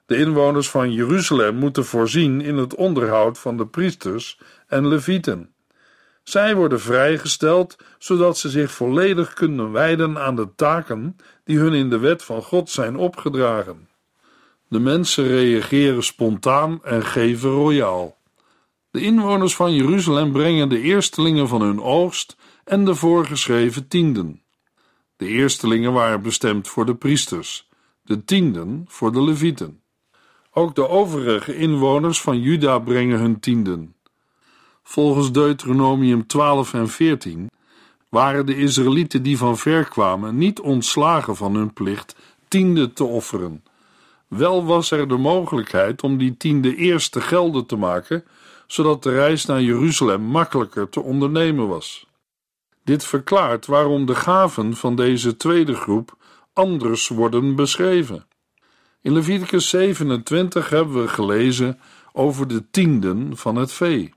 De 0.05 0.17
inwoners 0.17 0.69
van 0.69 0.93
Jeruzalem 0.93 1.55
moeten 1.55 1.85
voorzien 1.85 2.41
in 2.41 2.57
het 2.57 2.75
onderhoud 2.75 3.39
van 3.39 3.57
de 3.57 3.67
priesters 3.67 4.39
en 4.67 4.87
levieten. 4.87 5.53
Zij 6.27 6.55
worden 6.55 6.79
vrijgesteld 6.79 7.75
zodat 7.99 8.37
ze 8.37 8.49
zich 8.49 8.71
volledig 8.71 9.33
kunnen 9.33 9.71
wijden 9.71 10.17
aan 10.17 10.35
de 10.35 10.55
taken 10.55 11.15
die 11.43 11.57
hun 11.57 11.73
in 11.73 11.89
de 11.89 11.97
wet 11.97 12.23
van 12.23 12.41
God 12.41 12.69
zijn 12.69 12.95
opgedragen. 12.95 13.89
De 14.67 14.79
mensen 14.79 15.27
reageren 15.27 16.03
spontaan 16.03 16.83
en 16.83 17.05
geven 17.05 17.49
royaal. 17.49 18.17
De 18.91 19.01
inwoners 19.01 19.55
van 19.55 19.73
Jeruzalem 19.73 20.31
brengen 20.31 20.69
de 20.69 20.81
eerstelingen 20.81 21.47
van 21.47 21.61
hun 21.61 21.81
oogst 21.81 22.37
en 22.63 22.85
de 22.85 22.95
voorgeschreven 22.95 23.87
tienden. 23.87 24.41
De 25.15 25.27
eerstelingen 25.27 25.93
waren 25.93 26.21
bestemd 26.21 26.67
voor 26.67 26.85
de 26.85 26.95
priesters, 26.95 27.69
de 28.03 28.23
tienden 28.23 28.85
voor 28.87 29.11
de 29.11 29.21
levieten. 29.21 29.81
Ook 30.51 30.75
de 30.75 30.87
overige 30.87 31.55
inwoners 31.55 32.21
van 32.21 32.39
Juda 32.39 32.79
brengen 32.79 33.19
hun 33.19 33.39
tienden. 33.39 33.95
Volgens 34.89 35.31
Deuteronomium 35.31 36.27
12 36.27 36.73
en 36.73 36.89
14 36.89 37.49
waren 38.09 38.45
de 38.45 38.55
Israëlieten 38.55 39.23
die 39.23 39.37
van 39.37 39.57
ver 39.57 39.83
kwamen 39.83 40.37
niet 40.37 40.59
ontslagen 40.59 41.35
van 41.35 41.55
hun 41.55 41.73
plicht 41.73 42.15
tiende 42.47 42.93
te 42.93 43.03
offeren. 43.03 43.63
Wel 44.27 44.65
was 44.65 44.91
er 44.91 45.07
de 45.07 45.17
mogelijkheid 45.17 46.03
om 46.03 46.17
die 46.17 46.37
tiende 46.37 46.75
eerst 46.75 47.11
te 47.11 47.21
gelden 47.21 47.65
te 47.65 47.75
maken, 47.75 48.23
zodat 48.67 49.03
de 49.03 49.11
reis 49.11 49.45
naar 49.45 49.61
Jeruzalem 49.61 50.21
makkelijker 50.21 50.89
te 50.89 51.01
ondernemen 51.01 51.67
was. 51.67 52.07
Dit 52.83 53.05
verklaart 53.05 53.65
waarom 53.65 54.05
de 54.05 54.15
gaven 54.15 54.75
van 54.75 54.95
deze 54.95 55.37
tweede 55.37 55.73
groep 55.73 56.17
anders 56.53 57.07
worden 57.07 57.55
beschreven. 57.55 58.25
In 59.01 59.13
Leviticus 59.13 59.69
27 59.69 60.69
hebben 60.69 61.01
we 61.01 61.07
gelezen 61.07 61.79
over 62.13 62.47
de 62.47 62.69
tienden 62.71 63.37
van 63.37 63.55
het 63.55 63.73
vee. 63.73 64.15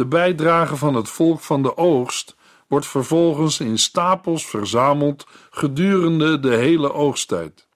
De 0.00 0.06
bijdrage 0.06 0.76
van 0.76 0.94
het 0.94 1.08
volk 1.08 1.40
van 1.40 1.62
de 1.62 1.76
oogst 1.76 2.36
wordt 2.68 2.86
vervolgens 2.86 3.60
in 3.60 3.78
stapels 3.78 4.46
verzameld 4.46 5.26
gedurende 5.50 6.40
de 6.40 6.54
hele 6.54 6.92
oogsttijd. 6.92 7.66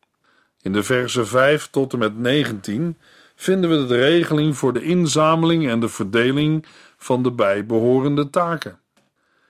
In 0.61 0.73
de 0.73 0.83
versen 0.83 1.26
5 1.26 1.69
tot 1.71 1.93
en 1.93 1.99
met 1.99 2.19
19 2.19 2.99
vinden 3.35 3.71
we 3.71 3.87
de 3.87 3.97
regeling 3.97 4.57
voor 4.57 4.73
de 4.73 4.83
inzameling 4.83 5.69
en 5.69 5.81
de 5.81 5.88
verdeling 5.88 6.66
van 6.97 7.23
de 7.23 7.33
bijbehorende 7.33 8.31
taken. 8.31 8.78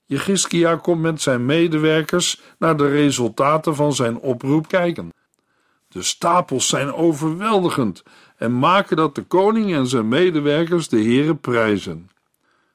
Jegiskia 0.05 0.77
komt 0.77 1.01
met 1.01 1.23
zijn 1.23 1.47
medewerkers 1.47 2.41
naar 2.59 2.77
de 2.77 2.89
resultaten 2.89 3.75
van 3.75 3.93
zijn 3.93 4.19
oproep 4.19 4.69
kijken. 4.69 5.13
De 5.89 6.03
stapels 6.03 6.69
zijn 6.69 6.93
overweldigend 6.93 8.03
en 8.37 8.59
maken 8.59 8.97
dat 8.97 9.15
de 9.15 9.23
koning 9.23 9.75
en 9.75 9.87
zijn 9.87 10.09
medewerkers 10.09 10.89
de 10.89 11.03
Heere 11.03 11.35
prijzen. 11.35 12.13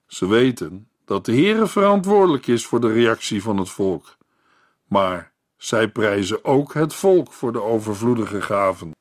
Ze 0.09 0.27
weten 0.27 0.87
dat 1.05 1.25
de 1.25 1.31
Heere 1.31 1.67
verantwoordelijk 1.67 2.47
is 2.47 2.65
voor 2.65 2.81
de 2.81 2.93
reactie 2.93 3.41
van 3.41 3.57
het 3.57 3.69
volk, 3.69 4.17
maar 4.87 5.31
zij 5.57 5.89
prijzen 5.89 6.45
ook 6.45 6.73
het 6.73 6.93
volk 6.93 7.33
voor 7.33 7.51
de 7.51 7.61
overvloedige 7.61 8.41
gaven. 8.41 8.95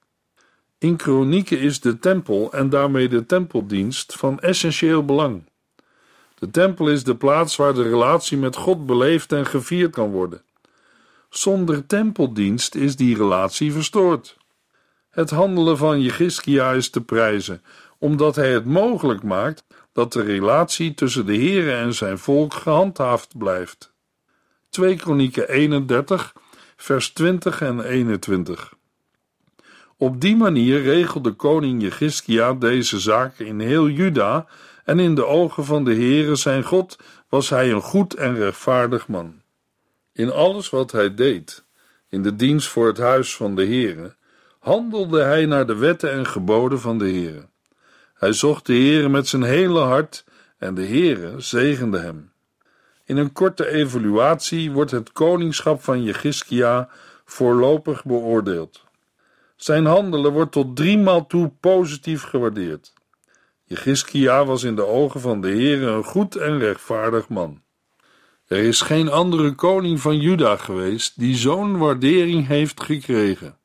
In 0.78 0.96
kronieken 0.96 1.58
is 1.58 1.80
de 1.80 1.98
tempel 1.98 2.52
en 2.52 2.68
daarmee 2.68 3.08
de 3.08 3.26
tempeldienst 3.26 4.14
van 4.14 4.40
essentieel 4.40 5.04
belang. 5.04 5.42
De 6.34 6.50
tempel 6.50 6.88
is 6.88 7.04
de 7.04 7.16
plaats 7.16 7.56
waar 7.56 7.74
de 7.74 7.82
relatie 7.82 8.38
met 8.38 8.56
God 8.56 8.86
beleefd 8.86 9.32
en 9.32 9.46
gevierd 9.46 9.92
kan 9.92 10.10
worden. 10.10 10.42
Zonder 11.28 11.86
tempeldienst 11.86 12.74
is 12.74 12.96
die 12.96 13.16
relatie 13.16 13.72
verstoord. 13.72 14.36
Het 15.10 15.30
handelen 15.30 15.76
van 15.76 16.00
Jegiskia 16.00 16.72
is 16.72 16.90
te 16.90 17.00
prijzen, 17.00 17.62
omdat 17.98 18.36
hij 18.36 18.52
het 18.52 18.64
mogelijk 18.64 19.22
maakt 19.22 19.64
dat 19.98 20.12
de 20.12 20.22
relatie 20.22 20.94
tussen 20.94 21.26
de 21.26 21.34
Heere 21.36 21.72
en 21.72 21.94
zijn 21.94 22.18
volk 22.18 22.54
gehandhaafd 22.54 23.38
blijft. 23.38 23.92
2 24.68 24.96
Kronieken 24.96 25.48
31, 25.48 26.34
vers 26.76 27.08
20 27.08 27.60
en 27.60 27.80
21. 27.80 28.74
Op 29.96 30.20
die 30.20 30.36
manier 30.36 30.82
regelde 30.82 31.32
koning 31.32 31.82
Jegiskia 31.82 32.54
deze 32.54 33.00
zaken 33.00 33.46
in 33.46 33.60
heel 33.60 33.88
Juda 33.88 34.46
en 34.84 34.98
in 34.98 35.14
de 35.14 35.26
ogen 35.26 35.64
van 35.64 35.84
de 35.84 35.94
Heere 35.94 36.34
zijn 36.34 36.64
God 36.64 36.98
was 37.28 37.48
hij 37.50 37.70
een 37.70 37.82
goed 37.82 38.14
en 38.14 38.34
rechtvaardig 38.34 39.08
man. 39.08 39.42
In 40.12 40.32
alles 40.32 40.70
wat 40.70 40.92
hij 40.92 41.14
deed, 41.14 41.64
in 42.08 42.22
de 42.22 42.36
dienst 42.36 42.68
voor 42.68 42.86
het 42.86 42.98
huis 42.98 43.36
van 43.36 43.54
de 43.54 43.64
Heere, 43.64 44.16
handelde 44.58 45.22
hij 45.22 45.46
naar 45.46 45.66
de 45.66 45.76
wetten 45.76 46.12
en 46.12 46.26
geboden 46.26 46.80
van 46.80 46.98
de 46.98 47.04
Heere. 47.04 47.48
Hij 48.18 48.32
zocht 48.32 48.66
de 48.66 48.72
Heere 48.72 49.08
met 49.08 49.28
zijn 49.28 49.42
hele 49.42 49.80
hart 49.80 50.24
en 50.58 50.74
de 50.74 50.86
Heere 50.86 51.40
zegende 51.40 51.98
hem. 51.98 52.32
In 53.04 53.16
een 53.16 53.32
korte 53.32 53.68
evaluatie 53.68 54.70
wordt 54.70 54.90
het 54.90 55.12
koningschap 55.12 55.82
van 55.82 56.02
Jegiskia 56.02 56.88
voorlopig 57.24 58.04
beoordeeld. 58.04 58.84
Zijn 59.56 59.84
handelen 59.84 60.32
wordt 60.32 60.52
tot 60.52 60.76
driemaal 60.76 61.26
toe 61.26 61.52
positief 61.60 62.22
gewaardeerd. 62.22 62.92
Jegiskia 63.64 64.44
was 64.44 64.62
in 64.62 64.74
de 64.74 64.86
ogen 64.86 65.20
van 65.20 65.40
de 65.40 65.48
Heere 65.48 65.86
een 65.86 66.04
goed 66.04 66.36
en 66.36 66.58
rechtvaardig 66.58 67.28
man. 67.28 67.62
Er 68.46 68.58
is 68.58 68.80
geen 68.80 69.10
andere 69.10 69.54
koning 69.54 70.00
van 70.00 70.20
Juda 70.20 70.56
geweest 70.56 71.18
die 71.18 71.36
zo'n 71.36 71.78
waardering 71.78 72.46
heeft 72.46 72.82
gekregen. 72.82 73.58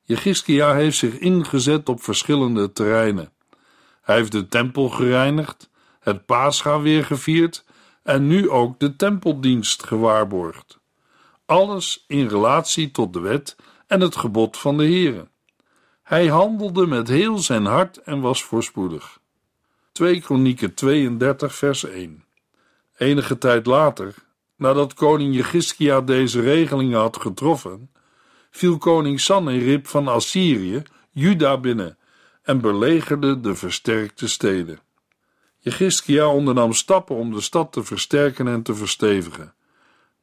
Jegiskia 0.00 0.74
heeft 0.74 0.96
zich 0.96 1.18
ingezet 1.18 1.88
op 1.88 2.02
verschillende 2.02 2.72
terreinen. 2.72 3.32
Hij 4.02 4.16
heeft 4.16 4.32
de 4.32 4.48
tempel 4.48 4.88
gereinigd, 4.88 5.70
het 6.00 6.26
paascha 6.26 6.80
weer 6.80 7.04
gevierd 7.04 7.64
en 8.02 8.26
nu 8.26 8.50
ook 8.50 8.78
de 8.78 8.96
tempeldienst 8.96 9.84
gewaarborgd. 9.84 10.80
Alles 11.46 12.04
in 12.06 12.26
relatie 12.28 12.90
tot 12.90 13.12
de 13.12 13.20
wet 13.20 13.56
en 13.86 14.00
het 14.00 14.16
gebod 14.16 14.56
van 14.56 14.76
de 14.76 14.84
Heere. 14.84 15.28
Hij 16.02 16.26
handelde 16.26 16.86
met 16.86 17.08
heel 17.08 17.38
zijn 17.38 17.64
hart 17.64 17.96
en 17.96 18.20
was 18.20 18.42
voorspoedig. 18.42 19.20
2 19.92 20.20
Kronieken 20.20 20.74
32 20.74 21.54
vers 21.54 21.84
1 21.84 22.24
Enige 22.96 23.38
tijd 23.38 23.66
later, 23.66 24.14
Nadat 24.56 24.94
koning 24.94 25.34
Jegiskia 25.34 26.00
deze 26.00 26.40
regelingen 26.40 26.98
had 26.98 27.16
getroffen, 27.16 27.90
viel 28.50 28.78
koning 28.78 29.20
Sanherib 29.20 29.86
van 29.86 30.08
Assyrië 30.08 30.82
Juda 31.10 31.58
binnen 31.58 31.98
en 32.42 32.60
belegerde 32.60 33.40
de 33.40 33.54
versterkte 33.54 34.28
steden. 34.28 34.78
Jegiskia 35.58 36.28
ondernam 36.28 36.72
stappen 36.72 37.16
om 37.16 37.32
de 37.32 37.40
stad 37.40 37.72
te 37.72 37.84
versterken 37.84 38.48
en 38.48 38.62
te 38.62 38.74
verstevigen, 38.74 39.54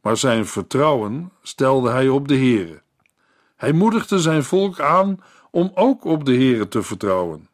maar 0.01 0.17
zijn 0.17 0.45
vertrouwen 0.45 1.31
stelde 1.41 1.89
hij 1.89 2.09
op 2.09 2.27
de 2.27 2.35
Heere. 2.35 2.81
Hij 3.55 3.71
moedigde 3.71 4.19
zijn 4.19 4.43
volk 4.43 4.79
aan 4.79 5.23
om 5.51 5.71
ook 5.73 6.03
op 6.03 6.25
de 6.25 6.33
Heere 6.33 6.67
te 6.67 6.83
vertrouwen. 6.83 7.49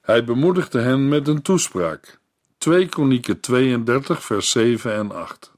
Hij 0.00 0.24
bemoedigde 0.24 0.80
hen 0.80 1.08
met 1.08 1.28
een 1.28 1.42
toespraak. 1.42 2.20
2 2.58 2.86
Kronieken 2.86 3.40
32 3.40 4.22
vers 4.22 4.50
7 4.50 4.94
en 4.94 5.12
8. 5.12 5.52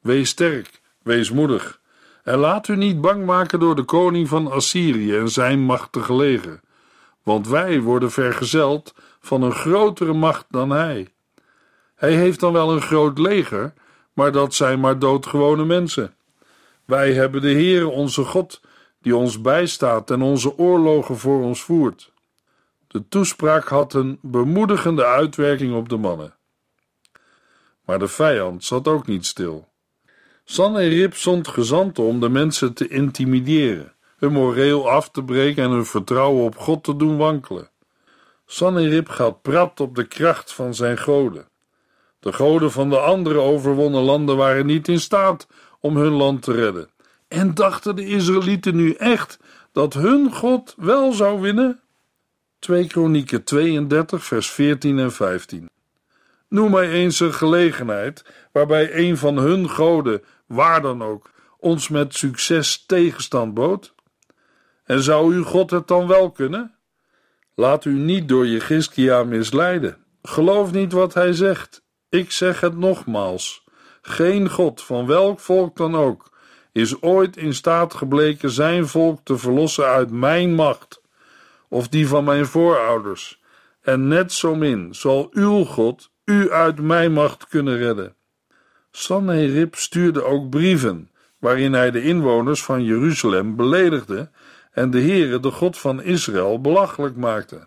Wees 0.00 0.28
sterk, 0.28 0.80
wees 1.02 1.30
moedig, 1.30 1.80
en 2.24 2.38
laat 2.38 2.68
u 2.68 2.76
niet 2.76 3.00
bang 3.00 3.24
maken 3.24 3.60
door 3.60 3.76
de 3.76 3.82
koning 3.82 4.28
van 4.28 4.50
Assyrië 4.50 5.16
en 5.16 5.28
zijn 5.28 5.60
machtige 5.60 6.14
leger, 6.14 6.60
want 7.28 7.48
wij 7.48 7.80
worden 7.80 8.10
vergezeld 8.10 8.94
van 9.20 9.42
een 9.42 9.52
grotere 9.52 10.12
macht 10.12 10.46
dan 10.50 10.70
hij. 10.70 11.08
Hij 11.94 12.12
heeft 12.12 12.40
dan 12.40 12.52
wel 12.52 12.72
een 12.72 12.82
groot 12.82 13.18
leger, 13.18 13.72
maar 14.12 14.32
dat 14.32 14.54
zijn 14.54 14.80
maar 14.80 14.98
doodgewone 14.98 15.64
mensen. 15.64 16.14
Wij 16.84 17.12
hebben 17.12 17.40
de 17.40 17.52
Heere 17.52 17.88
onze 17.88 18.24
God, 18.24 18.60
die 19.00 19.16
ons 19.16 19.40
bijstaat 19.40 20.10
en 20.10 20.22
onze 20.22 20.58
oorlogen 20.58 21.18
voor 21.18 21.42
ons 21.42 21.62
voert. 21.62 22.12
De 22.86 23.08
toespraak 23.08 23.68
had 23.68 23.94
een 23.94 24.18
bemoedigende 24.22 25.04
uitwerking 25.04 25.74
op 25.74 25.88
de 25.88 25.96
mannen. 25.96 26.34
Maar 27.84 27.98
de 27.98 28.08
vijand 28.08 28.64
zat 28.64 28.88
ook 28.88 29.06
niet 29.06 29.26
stil. 29.26 29.68
Sanherib 30.44 31.14
zond 31.14 31.48
gezanten 31.48 32.04
om 32.04 32.20
de 32.20 32.28
mensen 32.28 32.72
te 32.74 32.88
intimideren, 32.88 33.92
hun 34.18 34.32
moreel 34.32 34.90
af 34.90 35.10
te 35.10 35.24
breken 35.24 35.64
en 35.64 35.70
hun 35.70 35.86
vertrouwen 35.86 36.44
op 36.44 36.56
God 36.56 36.84
te 36.84 36.96
doen 36.96 37.16
wankelen. 37.16 37.70
Sanherib 38.46 39.08
gaat 39.08 39.42
prat 39.42 39.80
op 39.80 39.94
de 39.94 40.06
kracht 40.06 40.52
van 40.52 40.74
zijn 40.74 40.98
goden. 40.98 41.48
De 42.20 42.32
goden 42.32 42.72
van 42.72 42.90
de 42.90 42.98
andere 42.98 43.38
overwonnen 43.40 44.02
landen 44.02 44.36
waren 44.36 44.66
niet 44.66 44.88
in 44.88 45.00
staat 45.00 45.46
om 45.80 45.96
hun 45.96 46.12
land 46.12 46.42
te 46.42 46.52
redden. 46.52 46.90
En 47.28 47.54
dachten 47.54 47.96
de 47.96 48.06
Israëlieten 48.06 48.76
nu 48.76 48.92
echt 48.92 49.38
dat 49.72 49.94
hun 49.94 50.32
God 50.32 50.74
wel 50.76 51.12
zou 51.12 51.40
winnen? 51.40 51.80
2 52.58 52.86
Kronieken 52.86 53.44
32, 53.44 54.24
vers 54.24 54.50
14 54.50 54.98
en 54.98 55.12
15. 55.12 55.70
Noem 56.48 56.70
mij 56.70 56.90
eens 56.90 57.20
een 57.20 57.34
gelegenheid 57.34 58.24
waarbij 58.52 58.96
een 58.96 59.16
van 59.16 59.36
hun 59.36 59.68
goden, 59.68 60.22
waar 60.46 60.82
dan 60.82 61.02
ook, 61.02 61.30
ons 61.58 61.88
met 61.88 62.14
succes 62.14 62.84
tegenstand 62.86 63.54
bood. 63.54 63.94
En 64.88 65.02
zou 65.02 65.34
uw 65.34 65.44
God 65.44 65.70
het 65.70 65.88
dan 65.88 66.06
wel 66.06 66.30
kunnen? 66.30 66.74
Laat 67.54 67.84
u 67.84 67.92
niet 67.92 68.28
door 68.28 68.46
je 68.46 68.60
Giskia 68.60 69.24
misleiden. 69.24 69.96
Geloof 70.22 70.72
niet 70.72 70.92
wat 70.92 71.14
hij 71.14 71.32
zegt. 71.32 71.82
Ik 72.08 72.30
zeg 72.30 72.60
het 72.60 72.78
nogmaals. 72.78 73.64
Geen 74.02 74.50
God 74.50 74.82
van 74.82 75.06
welk 75.06 75.40
volk 75.40 75.76
dan 75.76 75.96
ook 75.96 76.30
is 76.72 77.02
ooit 77.02 77.36
in 77.36 77.54
staat 77.54 77.94
gebleken 77.94 78.50
zijn 78.50 78.86
volk 78.86 79.20
te 79.24 79.38
verlossen 79.38 79.86
uit 79.86 80.10
mijn 80.10 80.54
macht 80.54 81.02
of 81.68 81.88
die 81.88 82.08
van 82.08 82.24
mijn 82.24 82.46
voorouders. 82.46 83.42
En 83.80 84.08
net 84.08 84.32
zo 84.32 84.54
min 84.54 84.94
zal 84.94 85.28
uw 85.32 85.64
God 85.64 86.10
u 86.24 86.50
uit 86.50 86.80
mijn 86.80 87.12
macht 87.12 87.48
kunnen 87.48 87.76
redden. 87.76 88.14
Sanherib 88.90 89.74
stuurde 89.74 90.22
ook 90.22 90.50
brieven, 90.50 91.10
waarin 91.38 91.72
hij 91.72 91.90
de 91.90 92.02
inwoners 92.02 92.62
van 92.64 92.84
Jeruzalem 92.84 93.56
beledigde 93.56 94.30
en 94.78 94.90
de 94.90 95.00
Heere, 95.00 95.40
de 95.40 95.50
God 95.50 95.78
van 95.78 96.02
Israël, 96.02 96.60
belachelijk 96.60 97.16
maakte. 97.16 97.66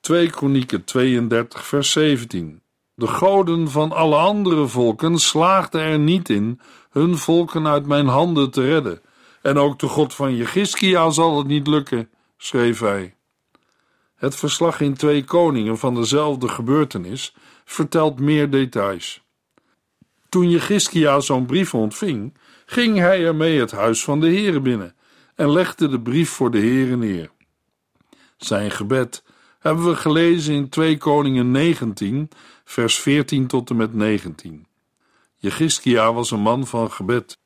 2 0.00 0.30
Kronieken 0.30 0.84
32 0.84 1.66
vers 1.66 1.90
17 1.90 2.62
De 2.94 3.06
goden 3.06 3.70
van 3.70 3.92
alle 3.92 4.16
andere 4.16 4.66
volken 4.66 5.18
slaagden 5.18 5.80
er 5.80 5.98
niet 5.98 6.28
in 6.28 6.60
hun 6.90 7.16
volken 7.16 7.66
uit 7.66 7.86
mijn 7.86 8.06
handen 8.06 8.50
te 8.50 8.64
redden, 8.64 9.00
en 9.42 9.58
ook 9.58 9.78
de 9.78 9.88
God 9.88 10.14
van 10.14 10.36
Jegiskia 10.36 11.10
zal 11.10 11.38
het 11.38 11.46
niet 11.46 11.66
lukken, 11.66 12.10
schreef 12.36 12.80
hij. 12.80 13.14
Het 14.14 14.36
verslag 14.36 14.80
in 14.80 14.94
Twee 14.94 15.24
Koningen 15.24 15.78
van 15.78 15.94
dezelfde 15.94 16.48
gebeurtenis 16.48 17.34
vertelt 17.64 18.20
meer 18.20 18.50
details. 18.50 19.22
Toen 20.28 20.50
Jegiskia 20.50 21.20
zo'n 21.20 21.46
brief 21.46 21.74
ontving, 21.74 22.38
ging 22.66 22.98
hij 22.98 23.24
ermee 23.24 23.60
het 23.60 23.70
huis 23.70 24.04
van 24.04 24.20
de 24.20 24.26
Heere 24.26 24.60
binnen 24.60 24.94
en 25.42 25.52
legde 25.52 25.88
de 25.88 26.00
brief 26.00 26.30
voor 26.30 26.50
de 26.50 26.58
Heere 26.58 26.96
neer. 26.96 27.30
Zijn 28.36 28.70
gebed 28.70 29.24
hebben 29.58 29.84
we 29.84 29.96
gelezen 29.96 30.54
in 30.54 30.68
2 30.68 30.98
Koningen 30.98 31.50
19, 31.50 32.28
vers 32.64 32.98
14 32.98 33.46
tot 33.46 33.70
en 33.70 33.76
met 33.76 33.94
19. 33.94 34.66
Jegiskia 35.36 36.12
was 36.12 36.30
een 36.30 36.40
man 36.40 36.66
van 36.66 36.90
gebed. 36.90 37.38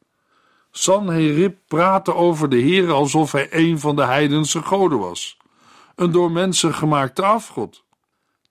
Sanherib 0.70 1.59
praatte 1.66 2.14
over 2.14 2.48
de 2.48 2.61
Heere 2.61 2.92
alsof 2.92 3.32
hij 3.32 3.48
een 3.50 3.80
van 3.80 3.96
de 3.96 4.04
heidense 4.04 4.62
goden 4.62 4.98
was, 4.98 5.37
een 5.94 6.12
door 6.12 6.30
mensen 6.30 6.74
gemaakte 6.74 7.22
afgod. 7.22 7.85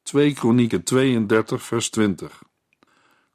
2 0.04 0.34
Kronieken 0.34 0.84
32, 0.84 1.64
vers 1.64 1.90
20. 1.90 2.44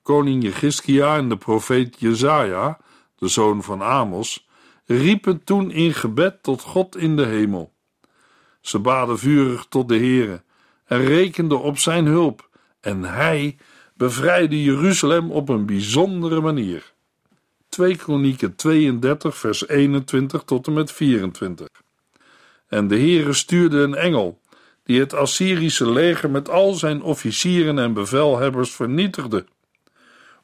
Koning 0.02 0.42
Jegiskia 0.42 1.16
en 1.16 1.28
de 1.28 1.36
profeet 1.36 2.00
Jezaja, 2.00 2.78
de 3.16 3.28
zoon 3.28 3.62
van 3.62 3.82
Amos, 3.82 4.48
riepen 4.96 5.44
toen 5.44 5.70
in 5.70 5.94
gebed 5.94 6.42
tot 6.42 6.62
God 6.62 6.96
in 6.96 7.16
de 7.16 7.26
hemel. 7.26 7.72
Ze 8.60 8.78
baden 8.78 9.18
vurig 9.18 9.66
tot 9.68 9.88
de 9.88 9.96
Heere 9.96 10.42
en 10.84 11.04
rekenden 11.04 11.60
op 11.60 11.78
zijn 11.78 12.06
hulp, 12.06 12.48
en 12.80 13.04
hij 13.04 13.56
bevrijdde 13.94 14.62
Jeruzalem 14.62 15.30
op 15.30 15.48
een 15.48 15.66
bijzondere 15.66 16.40
manier. 16.40 16.92
2 17.68 17.96
Kronieken 17.96 18.54
32 18.54 19.36
vers 19.36 19.68
21 19.68 20.42
tot 20.42 20.66
en 20.66 20.72
met 20.72 20.92
24. 20.92 21.68
En 22.68 22.88
de 22.88 22.96
Heere 22.96 23.32
stuurde 23.32 23.78
een 23.78 23.94
engel 23.94 24.40
die 24.84 25.00
het 25.00 25.14
Assyrische 25.14 25.90
leger 25.90 26.30
met 26.30 26.48
al 26.48 26.72
zijn 26.72 27.02
officieren 27.02 27.78
en 27.78 27.92
bevelhebbers 27.92 28.70
vernietigde. 28.70 29.46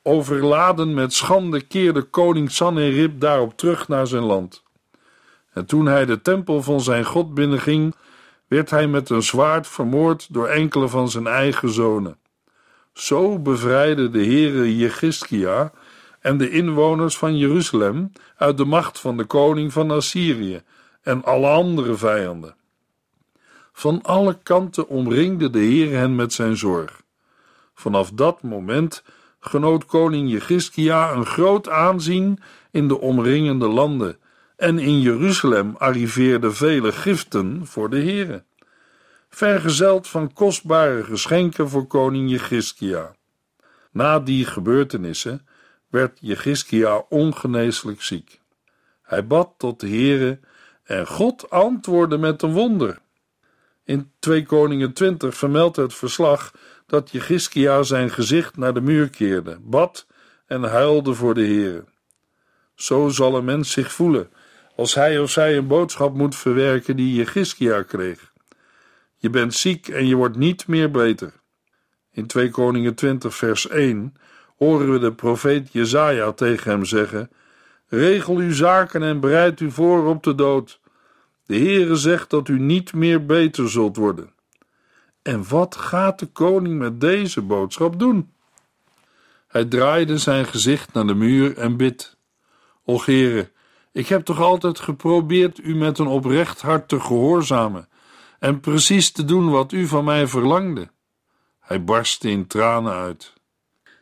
Overladen 0.08 0.94
met 0.94 1.12
schande 1.12 1.60
keerde 1.60 2.02
koning 2.02 2.50
Sanherib 2.50 3.20
daarop 3.20 3.56
terug 3.56 3.88
naar 3.88 4.06
zijn 4.06 4.22
land. 4.22 4.62
En 5.52 5.66
toen 5.66 5.86
hij 5.86 6.04
de 6.04 6.22
tempel 6.22 6.62
van 6.62 6.80
zijn 6.80 7.04
God 7.04 7.34
binnenging, 7.34 7.94
werd 8.46 8.70
hij 8.70 8.86
met 8.86 9.10
een 9.10 9.22
zwaard 9.22 9.66
vermoord 9.66 10.26
door 10.30 10.46
enkele 10.46 10.88
van 10.88 11.08
zijn 11.08 11.26
eigen 11.26 11.70
zonen. 11.70 12.16
Zo 12.92 13.38
bevrijdde 13.38 14.10
de 14.10 14.24
Heere 14.24 14.76
Jegiskia 14.76 15.72
en 16.20 16.38
de 16.38 16.50
inwoners 16.50 17.18
van 17.18 17.36
Jeruzalem 17.36 18.12
uit 18.36 18.56
de 18.56 18.64
macht 18.64 19.00
van 19.00 19.16
de 19.16 19.24
koning 19.24 19.72
van 19.72 19.90
Assyrië 19.90 20.62
en 21.02 21.24
alle 21.24 21.48
andere 21.48 21.94
vijanden. 21.94 22.54
Van 23.72 24.02
alle 24.02 24.38
kanten 24.42 24.88
omringde 24.88 25.50
de 25.50 25.58
Heer 25.58 25.98
hen 25.98 26.14
met 26.14 26.32
zijn 26.32 26.56
zorg. 26.56 27.00
Vanaf 27.74 28.10
dat 28.10 28.42
moment 28.42 29.02
genoot 29.46 29.86
koning 29.86 30.30
Jegiskia 30.30 31.12
een 31.12 31.26
groot 31.26 31.68
aanzien 31.68 32.38
in 32.70 32.88
de 32.88 33.00
omringende 33.00 33.68
landen 33.68 34.18
en 34.56 34.78
in 34.78 35.00
Jeruzalem 35.00 35.74
arriveerden 35.78 36.54
vele 36.54 36.92
giften 36.92 37.66
voor 37.66 37.90
de 37.90 37.96
Heere, 37.96 38.44
vergezeld 39.28 40.08
van 40.08 40.32
kostbare 40.32 41.04
geschenken 41.04 41.68
voor 41.68 41.86
koning 41.86 42.30
Jegiskia. 42.30 43.14
Na 43.90 44.20
die 44.20 44.44
gebeurtenissen 44.44 45.46
werd 45.88 46.18
Jegiskia 46.20 47.04
ongeneeslijk 47.08 48.02
ziek. 48.02 48.40
Hij 49.02 49.26
bad 49.26 49.54
tot 49.56 49.80
de 49.80 49.88
Heere 49.88 50.40
en 50.82 51.06
God 51.06 51.50
antwoordde 51.50 52.18
met 52.18 52.42
een 52.42 52.52
wonder. 52.52 52.98
In 53.84 54.10
2 54.18 54.46
Koningen 54.46 54.92
20 54.92 55.36
vermeldt 55.36 55.76
het 55.76 55.94
verslag 55.94 56.52
dat 56.86 57.10
Jegiskia 57.10 57.82
zijn 57.82 58.10
gezicht 58.10 58.56
naar 58.56 58.74
de 58.74 58.80
muur 58.80 59.10
keerde, 59.10 59.58
bad 59.60 60.06
en 60.46 60.62
huilde 60.62 61.14
voor 61.14 61.34
de 61.34 61.44
Heere. 61.44 61.84
Zo 62.74 63.08
zal 63.08 63.36
een 63.36 63.44
mens 63.44 63.70
zich 63.70 63.92
voelen 63.92 64.30
als 64.76 64.94
hij 64.94 65.18
of 65.18 65.30
zij 65.30 65.56
een 65.56 65.66
boodschap 65.66 66.14
moet 66.14 66.36
verwerken 66.36 66.96
die 66.96 67.14
Jegiskia 67.14 67.82
kreeg. 67.82 68.32
Je 69.16 69.30
bent 69.30 69.54
ziek 69.54 69.88
en 69.88 70.06
je 70.06 70.14
wordt 70.14 70.36
niet 70.36 70.66
meer 70.66 70.90
beter. 70.90 71.32
In 72.12 72.26
2 72.26 72.50
Koningen 72.50 72.94
20 72.94 73.34
vers 73.34 73.68
1 73.68 74.14
horen 74.56 74.92
we 74.92 74.98
de 74.98 75.12
profeet 75.12 75.72
Jezaja 75.72 76.32
tegen 76.32 76.70
hem 76.70 76.84
zeggen: 76.84 77.30
Regel 77.88 78.36
uw 78.36 78.52
zaken 78.52 79.02
en 79.02 79.20
bereid 79.20 79.60
u 79.60 79.70
voor 79.70 80.06
op 80.06 80.22
de 80.22 80.34
dood. 80.34 80.80
De 81.46 81.56
Heere 81.56 81.96
zegt 81.96 82.30
dat 82.30 82.48
u 82.48 82.58
niet 82.58 82.94
meer 82.94 83.26
beter 83.26 83.70
zult 83.70 83.96
worden. 83.96 84.30
En 85.26 85.48
wat 85.48 85.76
gaat 85.76 86.18
de 86.18 86.26
koning 86.26 86.78
met 86.78 87.00
deze 87.00 87.42
boodschap 87.42 87.98
doen? 87.98 88.32
Hij 89.48 89.64
draaide 89.64 90.18
zijn 90.18 90.46
gezicht 90.46 90.92
naar 90.92 91.06
de 91.06 91.14
muur 91.14 91.58
en 91.58 91.76
bid. 91.76 92.16
O 92.84 93.00
Heere, 93.04 93.50
ik 93.92 94.06
heb 94.08 94.24
toch 94.24 94.40
altijd 94.40 94.80
geprobeerd 94.80 95.58
u 95.58 95.74
met 95.74 95.98
een 95.98 96.06
oprecht 96.06 96.60
hart 96.60 96.88
te 96.88 97.00
gehoorzamen 97.00 97.88
en 98.38 98.60
precies 98.60 99.12
te 99.12 99.24
doen 99.24 99.50
wat 99.50 99.72
u 99.72 99.86
van 99.86 100.04
mij 100.04 100.26
verlangde. 100.26 100.88
Hij 101.60 101.84
barstte 101.84 102.30
in 102.30 102.46
tranen 102.46 102.92
uit. 102.92 103.32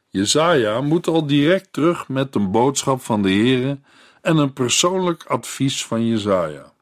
Jezaja 0.08 0.80
moet 0.80 1.06
al 1.06 1.26
direct 1.26 1.72
terug 1.72 2.08
met 2.08 2.34
een 2.34 2.50
boodschap 2.50 3.02
van 3.02 3.22
de 3.22 3.30
Heere 3.30 3.78
en 4.20 4.36
een 4.36 4.52
persoonlijk 4.52 5.24
advies 5.24 5.86
van 5.86 6.06
Jezaja. 6.06 6.72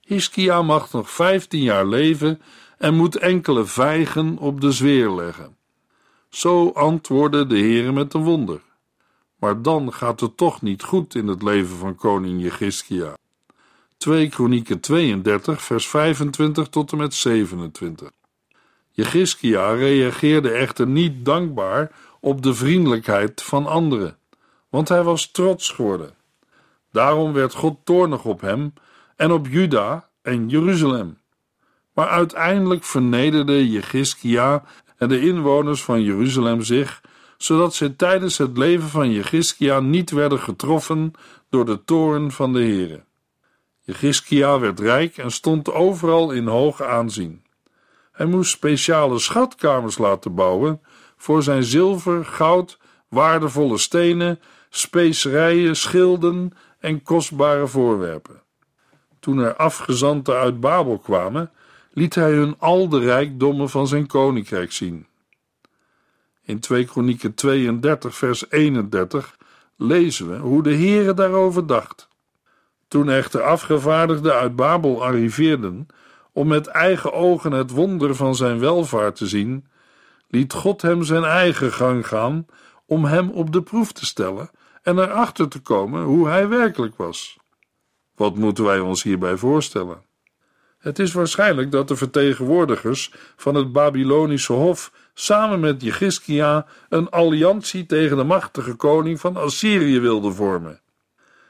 Hiskia 0.00 0.62
mag 0.62 0.92
nog 0.92 1.10
vijftien 1.10 1.62
jaar 1.62 1.86
leven 1.86 2.42
en 2.82 2.94
moet 2.94 3.16
enkele 3.16 3.64
vijgen 3.64 4.38
op 4.38 4.60
de 4.60 4.72
zweer 4.72 5.10
leggen. 5.10 5.56
Zo 6.28 6.70
antwoordde 6.70 7.46
de 7.46 7.58
Heere 7.58 7.92
met 7.92 8.14
een 8.14 8.22
wonder. 8.22 8.60
Maar 9.36 9.62
dan 9.62 9.92
gaat 9.92 10.20
het 10.20 10.36
toch 10.36 10.62
niet 10.62 10.82
goed 10.82 11.14
in 11.14 11.26
het 11.26 11.42
leven 11.42 11.76
van 11.76 11.94
koning 11.94 12.42
Jegiskia. 12.42 13.16
2 13.96 14.28
Kronieken 14.28 14.80
32 14.80 15.62
vers 15.62 15.88
25 15.88 16.68
tot 16.68 16.92
en 16.92 16.98
met 16.98 17.14
27 17.14 18.10
Jegiskia 18.90 19.72
reageerde 19.72 20.50
echter 20.50 20.86
niet 20.86 21.24
dankbaar 21.24 21.90
op 22.20 22.42
de 22.42 22.54
vriendelijkheid 22.54 23.42
van 23.42 23.66
anderen, 23.66 24.16
want 24.68 24.88
hij 24.88 25.02
was 25.02 25.30
trots 25.30 25.70
geworden. 25.70 26.14
Daarom 26.90 27.32
werd 27.32 27.54
God 27.54 27.76
toornig 27.84 28.24
op 28.24 28.40
hem 28.40 28.72
en 29.16 29.32
op 29.32 29.46
Juda 29.46 30.08
en 30.22 30.48
Jeruzalem. 30.48 31.20
Maar 31.92 32.08
uiteindelijk 32.08 32.84
vernederde 32.84 33.70
Jegiskia 33.70 34.64
en 34.96 35.08
de 35.08 35.20
inwoners 35.20 35.82
van 35.82 36.02
Jeruzalem 36.02 36.62
zich, 36.62 37.00
zodat 37.36 37.74
ze 37.74 37.96
tijdens 37.96 38.38
het 38.38 38.58
leven 38.58 38.88
van 38.88 39.10
Jegiskia 39.10 39.80
niet 39.80 40.10
werden 40.10 40.38
getroffen 40.38 41.12
door 41.50 41.64
de 41.64 41.84
toorn 41.84 42.32
van 42.32 42.52
de 42.52 42.58
Heere. 42.58 43.04
Jegiskia 43.80 44.58
werd 44.58 44.80
rijk 44.80 45.16
en 45.16 45.30
stond 45.30 45.72
overal 45.72 46.30
in 46.30 46.46
hoog 46.46 46.82
aanzien. 46.82 47.44
Hij 48.12 48.26
moest 48.26 48.50
speciale 48.50 49.18
schatkamers 49.18 49.98
laten 49.98 50.34
bouwen 50.34 50.80
voor 51.16 51.42
zijn 51.42 51.62
zilver, 51.64 52.24
goud, 52.24 52.78
waardevolle 53.08 53.78
stenen, 53.78 54.40
specerijen, 54.68 55.76
schilden 55.76 56.52
en 56.78 57.02
kostbare 57.02 57.66
voorwerpen. 57.66 58.42
Toen 59.20 59.38
er 59.38 59.56
afgezanten 59.56 60.36
uit 60.36 60.60
Babel 60.60 60.98
kwamen, 60.98 61.50
liet 61.92 62.14
hij 62.14 62.32
hun 62.32 62.54
al 62.58 62.88
de 62.88 62.98
rijkdommen 62.98 63.70
van 63.70 63.86
zijn 63.86 64.06
koninkrijk 64.06 64.72
zien. 64.72 65.06
In 66.42 66.60
2 66.60 66.84
Kronieken 66.84 67.34
32 67.34 68.16
vers 68.16 68.50
31 68.50 69.36
lezen 69.76 70.30
we 70.30 70.36
hoe 70.36 70.62
de 70.62 70.74
Heere 70.74 71.14
daarover 71.14 71.66
dacht. 71.66 72.08
Toen 72.88 73.10
echter 73.10 73.42
afgevaardigden 73.42 74.34
uit 74.34 74.56
Babel 74.56 75.04
arriveerden 75.04 75.86
om 76.32 76.46
met 76.46 76.66
eigen 76.66 77.12
ogen 77.12 77.52
het 77.52 77.70
wonder 77.70 78.14
van 78.14 78.34
zijn 78.34 78.58
welvaart 78.58 79.16
te 79.16 79.26
zien, 79.26 79.66
liet 80.28 80.52
God 80.52 80.82
hem 80.82 81.02
zijn 81.02 81.24
eigen 81.24 81.72
gang 81.72 82.06
gaan 82.06 82.46
om 82.86 83.04
hem 83.04 83.30
op 83.30 83.52
de 83.52 83.62
proef 83.62 83.92
te 83.92 84.06
stellen 84.06 84.50
en 84.82 84.98
erachter 84.98 85.48
te 85.48 85.60
komen 85.60 86.02
hoe 86.02 86.28
hij 86.28 86.48
werkelijk 86.48 86.96
was. 86.96 87.38
Wat 88.14 88.36
moeten 88.36 88.64
wij 88.64 88.80
ons 88.80 89.02
hierbij 89.02 89.36
voorstellen? 89.36 90.02
Het 90.82 90.98
is 90.98 91.12
waarschijnlijk 91.12 91.70
dat 91.70 91.88
de 91.88 91.96
vertegenwoordigers 91.96 93.12
van 93.36 93.54
het 93.54 93.72
Babylonische 93.72 94.52
Hof 94.52 94.92
samen 95.14 95.60
met 95.60 95.82
Jegiskia 95.82 96.66
een 96.88 97.08
alliantie 97.08 97.86
tegen 97.86 98.16
de 98.16 98.24
machtige 98.24 98.74
koning 98.74 99.20
van 99.20 99.36
Assyrië 99.36 100.00
wilden 100.00 100.34
vormen. 100.34 100.80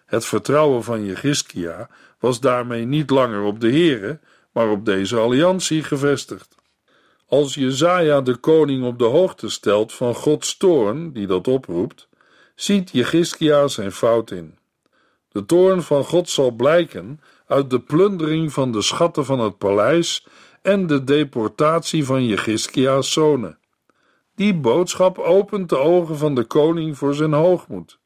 Het 0.07 0.25
vertrouwen 0.25 0.85
van 0.85 1.05
Jegiskia 1.05 1.89
was 2.19 2.41
daarmee 2.41 2.85
niet 2.85 3.11
langer 3.11 3.43
op 3.43 3.61
de 3.61 3.73
Here, 3.73 4.21
maar 4.53 4.71
op 4.71 4.85
deze 4.85 5.17
alliantie 5.17 5.83
gevestigd. 5.83 6.55
Als 7.27 7.55
Jezaja 7.55 8.21
de 8.21 8.37
koning 8.37 8.85
op 8.85 8.99
de 8.99 9.05
hoogte 9.05 9.49
stelt 9.49 9.93
van 9.93 10.15
Gods 10.15 10.57
toorn, 10.57 11.13
die 11.13 11.27
dat 11.27 11.49
oproept, 11.49 12.09
ziet 12.55 12.91
Jegiskia 12.91 13.69
zijn 13.69 13.93
fout 13.93 14.31
in. 14.31 14.59
De 15.29 15.47
toorn 15.47 15.83
van 15.83 16.05
God 16.05 16.29
zal 16.29 16.51
blijken 16.51 17.21
uit 17.53 17.71
de 17.71 17.81
plundering 17.81 18.53
van 18.53 18.73
de 18.73 18.83
schatten 18.83 19.25
van 19.25 19.41
het 19.41 19.59
paleis 19.59 20.27
en 20.63 20.87
de 20.87 21.05
deportatie 21.05 22.05
van 22.05 22.27
Jegiskia's 22.27 23.13
zonen. 23.13 23.59
Die 24.35 24.55
boodschap 24.55 25.19
opent 25.19 25.69
de 25.69 25.79
ogen 25.79 26.17
van 26.17 26.35
de 26.35 26.45
koning 26.45 26.99
voor 26.99 27.15
zijn 27.15 27.33
hoogmoed. 27.33 27.99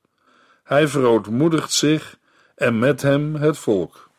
Hij 0.62 0.88
verootmoedigt 0.88 1.72
zich 1.72 2.18
en 2.54 2.78
met 2.78 3.02
hem 3.02 3.34
het 3.34 3.58
volk. 3.58 4.10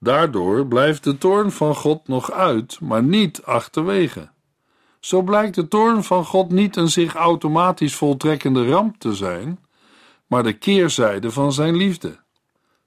Daardoor 0.00 0.66
blijft 0.66 1.04
de 1.04 1.18
toorn 1.18 1.50
van 1.52 1.74
God 1.74 2.08
nog 2.08 2.32
uit, 2.32 2.80
maar 2.80 3.02
niet 3.02 3.42
achterwege. 3.42 4.28
Zo 5.00 5.22
blijkt 5.22 5.54
de 5.54 5.68
toorn 5.68 6.04
van 6.04 6.24
God 6.24 6.50
niet 6.50 6.76
een 6.76 6.88
zich 6.88 7.14
automatisch 7.14 7.94
voltrekkende 7.94 8.68
ramp 8.68 8.98
te 8.98 9.14
zijn, 9.14 9.58
maar 10.26 10.42
de 10.42 10.52
keerzijde 10.52 11.30
van 11.30 11.52
zijn 11.52 11.76
liefde. 11.76 12.24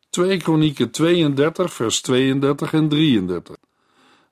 2 0.10 0.38
Kronieken 0.38 0.92
32, 0.92 1.74
vers 1.74 2.02
32 2.02 2.74
en 2.74 2.90
33. 2.90 3.56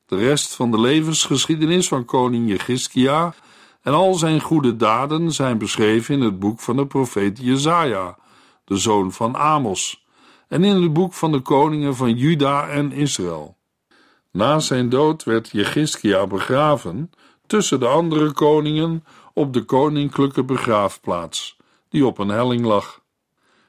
De 0.05 0.15
rest 0.15 0.55
van 0.55 0.71
de 0.71 0.79
levensgeschiedenis 0.79 1.87
van 1.87 2.05
koning 2.05 2.49
Jegiskia 2.49 3.33
en 3.81 3.93
al 3.93 4.13
zijn 4.13 4.41
goede 4.41 4.75
daden 4.75 5.31
zijn 5.31 5.57
beschreven 5.57 6.15
in 6.15 6.21
het 6.21 6.39
boek 6.39 6.59
van 6.59 6.75
de 6.75 6.87
profeet 6.87 7.39
Jezaja, 7.39 8.17
de 8.63 8.77
zoon 8.77 9.11
van 9.11 9.35
Amos, 9.35 10.05
en 10.47 10.63
in 10.63 10.81
het 10.81 10.93
boek 10.93 11.13
van 11.13 11.31
de 11.31 11.39
koningen 11.39 11.95
van 11.95 12.13
Juda 12.15 12.69
en 12.69 12.91
Israël. 12.91 13.57
Na 14.31 14.59
zijn 14.59 14.89
dood 14.89 15.23
werd 15.23 15.49
Jegiskia 15.51 16.27
begraven 16.27 17.11
tussen 17.47 17.79
de 17.79 17.87
andere 17.87 18.31
koningen 18.31 19.03
op 19.33 19.53
de 19.53 19.63
koninklijke 19.63 20.43
begraafplaats, 20.43 21.57
die 21.89 22.05
op 22.05 22.17
een 22.17 22.29
helling 22.29 22.65
lag. 22.65 23.01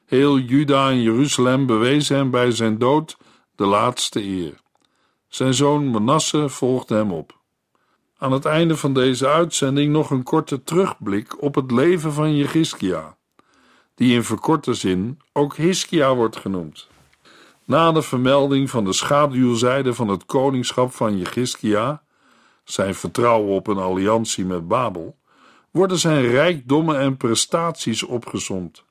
Heel 0.09 0.39
Juda 0.39 0.89
en 0.89 1.01
Jeruzalem 1.01 1.65
bewezen 1.65 2.15
hem 2.15 2.29
bij 2.31 2.51
zijn 2.51 2.77
dood 2.77 3.17
de 3.55 3.65
laatste 3.65 4.23
eer. 4.23 4.61
Zijn 5.27 5.53
zoon 5.53 5.87
Manasse 5.87 6.49
volgde 6.49 6.95
hem 6.95 7.11
op. 7.11 7.39
Aan 8.17 8.31
het 8.31 8.45
einde 8.45 8.77
van 8.77 8.93
deze 8.93 9.27
uitzending 9.27 9.91
nog 9.91 10.09
een 10.09 10.23
korte 10.23 10.63
terugblik 10.63 11.41
op 11.41 11.55
het 11.55 11.71
leven 11.71 12.13
van 12.13 12.35
Jegiskia, 12.35 13.17
die 13.95 14.13
in 14.13 14.23
verkorte 14.23 14.73
zin 14.73 15.19
ook 15.33 15.55
Hiskia 15.55 16.15
wordt 16.15 16.37
genoemd. 16.37 16.87
Na 17.65 17.91
de 17.91 18.01
vermelding 18.01 18.69
van 18.69 18.85
de 18.85 18.93
schaduwzijde 18.93 19.93
van 19.93 20.07
het 20.07 20.25
koningschap 20.25 20.93
van 20.93 21.17
Jegiskia, 21.17 22.03
zijn 22.63 22.95
vertrouwen 22.95 23.55
op 23.55 23.67
een 23.67 23.77
alliantie 23.77 24.45
met 24.45 24.67
Babel, 24.67 25.17
worden 25.71 25.99
zijn 25.99 26.27
rijkdommen 26.27 26.99
en 26.99 27.17
prestaties 27.17 28.03
opgezomd. 28.03 28.87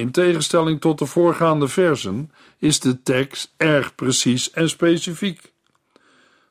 In 0.00 0.10
tegenstelling 0.10 0.80
tot 0.80 0.98
de 0.98 1.06
voorgaande 1.06 1.68
versen 1.68 2.30
is 2.58 2.80
de 2.80 3.02
tekst 3.02 3.54
erg 3.56 3.94
precies 3.94 4.50
en 4.50 4.68
specifiek. 4.68 5.52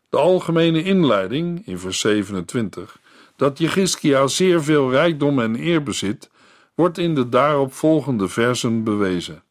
De 0.09 0.17
algemene 0.17 0.83
inleiding 0.83 1.67
in 1.67 1.79
vers 1.79 1.99
27, 1.99 2.99
dat 3.35 3.57
Jegiskia 3.57 4.27
zeer 4.27 4.63
veel 4.63 4.91
rijkdom 4.91 5.39
en 5.39 5.59
eer 5.59 5.83
bezit, 5.83 6.29
wordt 6.75 6.97
in 6.97 7.15
de 7.15 7.29
daarop 7.29 7.73
volgende 7.73 8.27
versen 8.27 8.83
bewezen. 8.83 9.43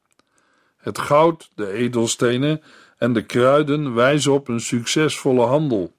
Het 0.76 0.98
goud, 0.98 1.50
de 1.54 1.72
edelstenen 1.72 2.62
en 2.98 3.12
de 3.12 3.22
kruiden 3.22 3.94
wijzen 3.94 4.32
op 4.32 4.48
een 4.48 4.60
succesvolle 4.60 5.46
handel, 5.46 5.94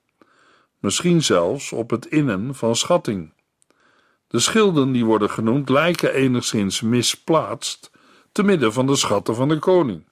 misschien 0.80 1.24
zelfs 1.24 1.72
op 1.72 1.90
het 1.90 2.06
innen 2.06 2.56
van 2.56 2.76
schatting. 2.76 3.32
De 4.30 4.40
schilden 4.40 4.92
die 4.92 5.06
worden 5.06 5.30
genoemd 5.30 5.70
lijken 5.70 6.14
enigszins 6.14 6.82
misplaatst 6.82 7.92
te 8.32 8.44
midden 8.44 8.74
van 8.74 8.88
de 8.88 8.96
schatten 8.96 9.36
van 9.36 9.48
de 9.48 9.60
koning. 9.60 10.04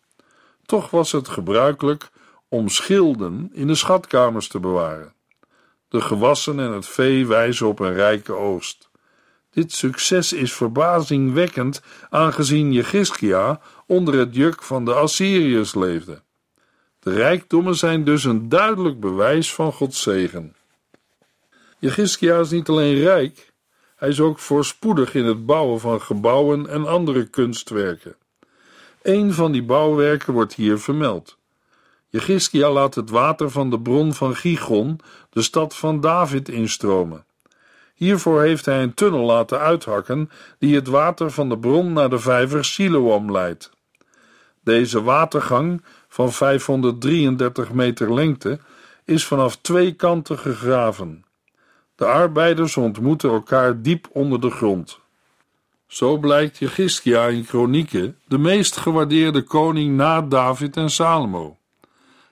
Toch 0.65 0.89
was 0.89 1.11
het 1.11 1.27
gebruikelijk 1.27 2.09
om 2.49 2.69
schilden 2.69 3.49
in 3.53 3.67
de 3.67 3.75
schatkamers 3.75 4.47
te 4.47 4.59
bewaren. 4.59 5.13
De 5.89 6.01
gewassen 6.01 6.59
en 6.59 6.71
het 6.71 6.87
vee 6.87 7.27
wijzen 7.27 7.67
op 7.67 7.79
een 7.79 7.93
rijke 7.93 8.33
oogst. 8.33 8.89
Dit 9.51 9.71
succes 9.71 10.33
is 10.33 10.53
verbazingwekkend, 10.53 11.81
aangezien 12.09 12.73
Jegiskia 12.73 13.61
onder 13.85 14.13
het 14.13 14.35
juk 14.35 14.63
van 14.63 14.85
de 14.85 14.93
Assyriërs 14.93 15.75
leefde. 15.75 16.21
De 16.99 17.13
rijkdommen 17.13 17.75
zijn 17.75 18.03
dus 18.03 18.23
een 18.23 18.49
duidelijk 18.49 18.99
bewijs 18.99 19.53
van 19.53 19.73
Gods 19.73 20.01
zegen. 20.01 20.55
Jegiskia 21.79 22.39
is 22.39 22.49
niet 22.49 22.69
alleen 22.69 22.99
rijk, 22.99 23.53
hij 23.97 24.09
is 24.09 24.19
ook 24.19 24.39
voorspoedig 24.39 25.15
in 25.15 25.25
het 25.25 25.45
bouwen 25.45 25.79
van 25.79 26.01
gebouwen 26.01 26.69
en 26.69 26.87
andere 26.87 27.25
kunstwerken. 27.25 28.15
Een 29.01 29.33
van 29.33 29.51
die 29.51 29.63
bouwwerken 29.63 30.33
wordt 30.33 30.53
hier 30.53 30.79
vermeld. 30.79 31.37
Jegiskia 32.09 32.71
laat 32.71 32.95
het 32.95 33.09
water 33.09 33.49
van 33.49 33.69
de 33.69 33.79
bron 33.79 34.13
van 34.13 34.35
Gigon, 34.35 34.99
de 35.29 35.41
stad 35.41 35.75
van 35.75 36.01
David, 36.01 36.49
instromen. 36.49 37.25
Hiervoor 37.93 38.41
heeft 38.41 38.65
hij 38.65 38.83
een 38.83 38.93
tunnel 38.93 39.25
laten 39.25 39.59
uithakken 39.59 40.29
die 40.59 40.75
het 40.75 40.87
water 40.87 41.31
van 41.31 41.49
de 41.49 41.57
bron 41.57 41.93
naar 41.93 42.09
de 42.09 42.19
vijver 42.19 42.65
Siloam 42.65 43.31
leidt. 43.31 43.71
Deze 44.63 45.01
watergang 45.03 45.83
van 46.07 46.31
533 46.31 47.71
meter 47.71 48.13
lengte 48.13 48.59
is 49.05 49.25
vanaf 49.25 49.57
twee 49.57 49.93
kanten 49.93 50.39
gegraven. 50.39 51.25
De 51.97 52.05
arbeiders 52.05 52.77
ontmoeten 52.77 53.29
elkaar 53.29 53.81
diep 53.81 54.07
onder 54.11 54.41
de 54.41 54.49
grond. 54.49 54.99
Zo 55.87 56.17
blijkt 56.17 56.57
Jegiskia 56.57 57.25
in 57.25 57.45
Kronieken 57.45 58.19
de 58.27 58.37
meest 58.37 58.77
gewaardeerde 58.77 59.43
koning 59.43 59.95
na 59.95 60.21
David 60.21 60.77
en 60.77 60.89
Salomo. 60.89 61.57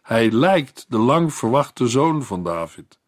Hij 0.01 0.31
lijkt 0.31 0.85
de 0.89 0.97
lang 0.97 1.33
verwachte 1.33 1.87
zoon 1.87 2.23
van 2.23 2.43
David. 2.43 2.99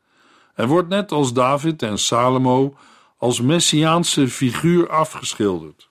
Hij 0.54 0.67
wordt 0.67 0.89
net 0.89 1.12
als 1.12 1.34
David 1.34 1.84
en 1.84 1.98
Salomo 1.98 2.76
als 3.17 3.41
messiaanse 3.41 4.28
figuur 4.28 4.89
afgeschilderd. 4.89 5.89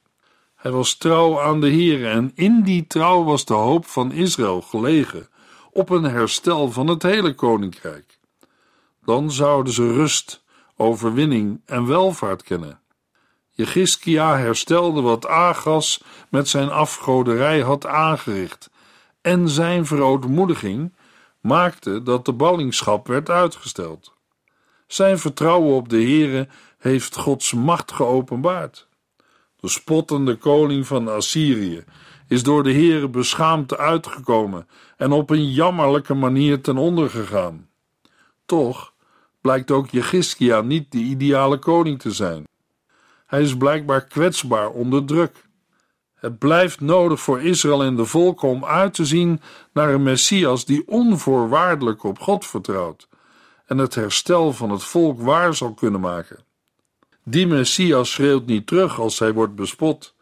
Hij 0.54 0.70
was 0.70 0.94
trouw 0.94 1.40
aan 1.40 1.60
de 1.60 1.68
Heer 1.68 2.10
en 2.10 2.32
in 2.34 2.62
die 2.62 2.86
trouw 2.86 3.24
was 3.24 3.44
de 3.44 3.54
hoop 3.54 3.86
van 3.86 4.12
Israël 4.12 4.62
gelegen 4.62 5.28
op 5.70 5.90
een 5.90 6.04
herstel 6.04 6.70
van 6.70 6.86
het 6.86 7.02
hele 7.02 7.34
koninkrijk. 7.34 8.18
Dan 9.04 9.30
zouden 9.30 9.72
ze 9.72 9.92
rust, 9.92 10.44
overwinning 10.76 11.60
en 11.64 11.86
welvaart 11.86 12.42
kennen. 12.42 12.80
Jegiskia 13.50 14.36
herstelde 14.36 15.00
wat 15.00 15.26
Agas 15.26 16.02
met 16.28 16.48
zijn 16.48 16.70
afgoderij 16.70 17.60
had 17.60 17.86
aangericht 17.86 18.70
en 19.20 19.48
zijn 19.48 19.86
verootmoediging 19.86 20.92
maakte 21.40 22.02
dat 22.02 22.24
de 22.24 22.32
ballingschap 22.32 23.06
werd 23.06 23.30
uitgesteld. 23.30 24.14
Zijn 24.86 25.18
vertrouwen 25.18 25.74
op 25.74 25.88
de 25.88 25.96
Heere 26.02 26.48
heeft 26.78 27.16
Gods 27.16 27.52
macht 27.52 27.92
geopenbaard. 27.92 28.88
De 29.60 29.68
spottende 29.68 30.36
koning 30.36 30.86
van 30.86 31.08
Assyrië 31.08 31.84
is 32.28 32.42
door 32.42 32.62
de 32.62 32.72
Heere 32.72 33.08
beschaamd 33.08 33.76
uitgekomen 33.76 34.68
en 34.96 35.12
op 35.12 35.30
een 35.30 35.50
jammerlijke 35.50 36.14
manier 36.14 36.60
ten 36.60 36.76
onder 36.76 37.10
gegaan. 37.10 37.68
Toch 38.46 38.92
blijkt 39.46 39.70
ook 39.70 39.90
Jegiskia 39.90 40.60
niet 40.60 40.92
de 40.92 40.98
ideale 40.98 41.58
koning 41.58 42.00
te 42.00 42.10
zijn. 42.10 42.44
Hij 43.26 43.42
is 43.42 43.56
blijkbaar 43.56 44.04
kwetsbaar 44.04 44.70
onder 44.70 45.04
druk. 45.04 45.44
Het 46.14 46.38
blijft 46.38 46.80
nodig 46.80 47.20
voor 47.20 47.42
Israël 47.42 47.82
en 47.82 47.96
de 47.96 48.04
volken 48.04 48.48
om 48.48 48.64
uit 48.64 48.94
te 48.94 49.04
zien 49.04 49.40
naar 49.72 49.94
een 49.94 50.02
Messias 50.02 50.64
die 50.64 50.88
onvoorwaardelijk 50.88 52.04
op 52.04 52.18
God 52.18 52.46
vertrouwt 52.46 53.08
en 53.66 53.78
het 53.78 53.94
herstel 53.94 54.52
van 54.52 54.70
het 54.70 54.84
volk 54.84 55.20
waar 55.20 55.54
zal 55.54 55.74
kunnen 55.74 56.00
maken. 56.00 56.38
Die 57.24 57.46
Messias 57.46 58.10
schreeuwt 58.10 58.46
niet 58.46 58.66
terug 58.66 59.00
als 59.00 59.18
hij 59.18 59.32
wordt 59.32 59.54
bespot 59.54 60.14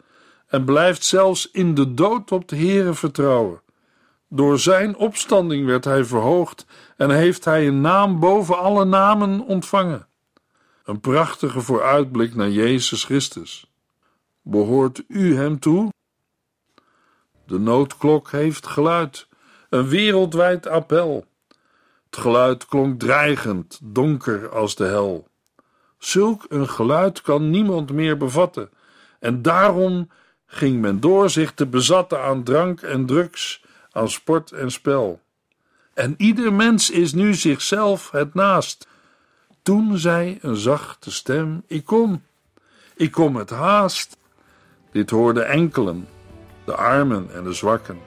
en 0.47 0.65
blijft 0.65 1.05
zelfs 1.05 1.51
in 1.51 1.75
de 1.75 1.95
dood 1.95 2.33
op 2.33 2.49
de 2.49 2.57
Heere 2.57 2.95
vertrouwen. 2.95 3.61
Door 4.35 4.59
zijn 4.59 4.97
opstanding 4.97 5.67
werd 5.67 5.85
hij 5.85 6.05
verhoogd 6.05 6.67
en 6.97 7.11
heeft 7.11 7.45
hij 7.45 7.67
een 7.67 7.81
naam 7.81 8.21
boven 8.21 8.59
alle 8.59 8.85
namen 8.85 9.41
ontvangen. 9.41 10.07
Een 10.85 11.01
prachtige 11.01 11.61
vooruitblik 11.61 12.35
naar 12.35 12.51
Jezus 12.51 13.05
Christus. 13.05 13.71
Behoort 14.43 15.03
u 15.09 15.37
hem 15.37 15.59
toe? 15.59 15.93
De 17.47 17.59
noodklok 17.59 18.31
heeft 18.31 18.67
geluid, 18.67 19.29
een 19.69 19.89
wereldwijd 19.89 20.67
appel. 20.67 21.25
Het 22.05 22.17
geluid 22.17 22.67
klonk 22.67 23.01
dreigend, 23.01 23.81
donker 23.83 24.49
als 24.49 24.75
de 24.75 24.85
hel. 24.85 25.29
Zulk 25.99 26.45
een 26.49 26.69
geluid 26.69 27.21
kan 27.21 27.51
niemand 27.51 27.93
meer 27.93 28.17
bevatten, 28.17 28.71
en 29.21 29.43
daarom 29.43 30.11
ging 30.47 30.81
men 30.81 31.01
door 31.01 31.31
zich 31.31 31.53
te 31.53 31.67
bezatten 31.67 32.23
aan 32.23 32.43
drank 32.43 32.81
en 32.81 33.07
drugs, 33.07 33.64
aan 33.95 34.11
sport 34.11 34.53
en 34.53 34.71
spel. 34.71 35.21
En 35.95 36.15
ieder 36.17 36.53
mens 36.53 36.91
is 36.91 37.13
nu 37.13 37.35
zichzelf 37.35 38.11
het 38.11 38.35
naast. 38.35 38.89
Toen 39.63 39.99
zei 39.99 40.39
een 40.41 40.57
zachte 40.57 41.13
stem: 41.13 41.63
Ik 41.67 41.85
kom, 41.85 42.23
ik 42.97 43.11
kom 43.11 43.33
met 43.33 43.51
haast. 43.51 44.17
Dit 44.93 45.11
hoorden 45.11 45.47
enkelen, 45.47 46.09
de 46.65 46.75
armen 46.75 47.35
en 47.35 47.45
de 47.45 47.53
zwakken. 47.53 47.99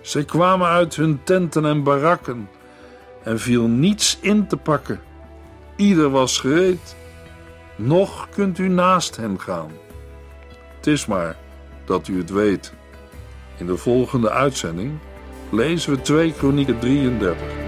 Zij 0.00 0.24
kwamen 0.24 0.68
uit 0.68 0.96
hun 0.96 1.20
tenten 1.24 1.64
en 1.64 1.82
barakken 1.82 2.48
en 3.22 3.40
viel 3.40 3.66
niets 3.66 4.18
in 4.20 4.46
te 4.46 4.56
pakken. 4.56 5.00
Ieder 5.76 6.10
was 6.10 6.38
gereed. 6.38 6.96
Nog 7.76 8.28
kunt 8.28 8.58
u 8.58 8.68
naast 8.68 9.16
hen 9.16 9.40
gaan. 9.40 9.70
Het 10.76 10.86
is 10.86 11.06
maar 11.06 11.36
dat 11.84 12.08
u 12.08 12.18
het 12.18 12.30
weet. 12.30 12.72
In 13.56 13.66
de 13.66 13.76
volgende 13.76 14.30
uitzending 14.30 14.98
lezen 15.50 15.94
we 15.94 16.02
2 16.02 16.32
Kronieken 16.32 16.80
33. 16.80 17.67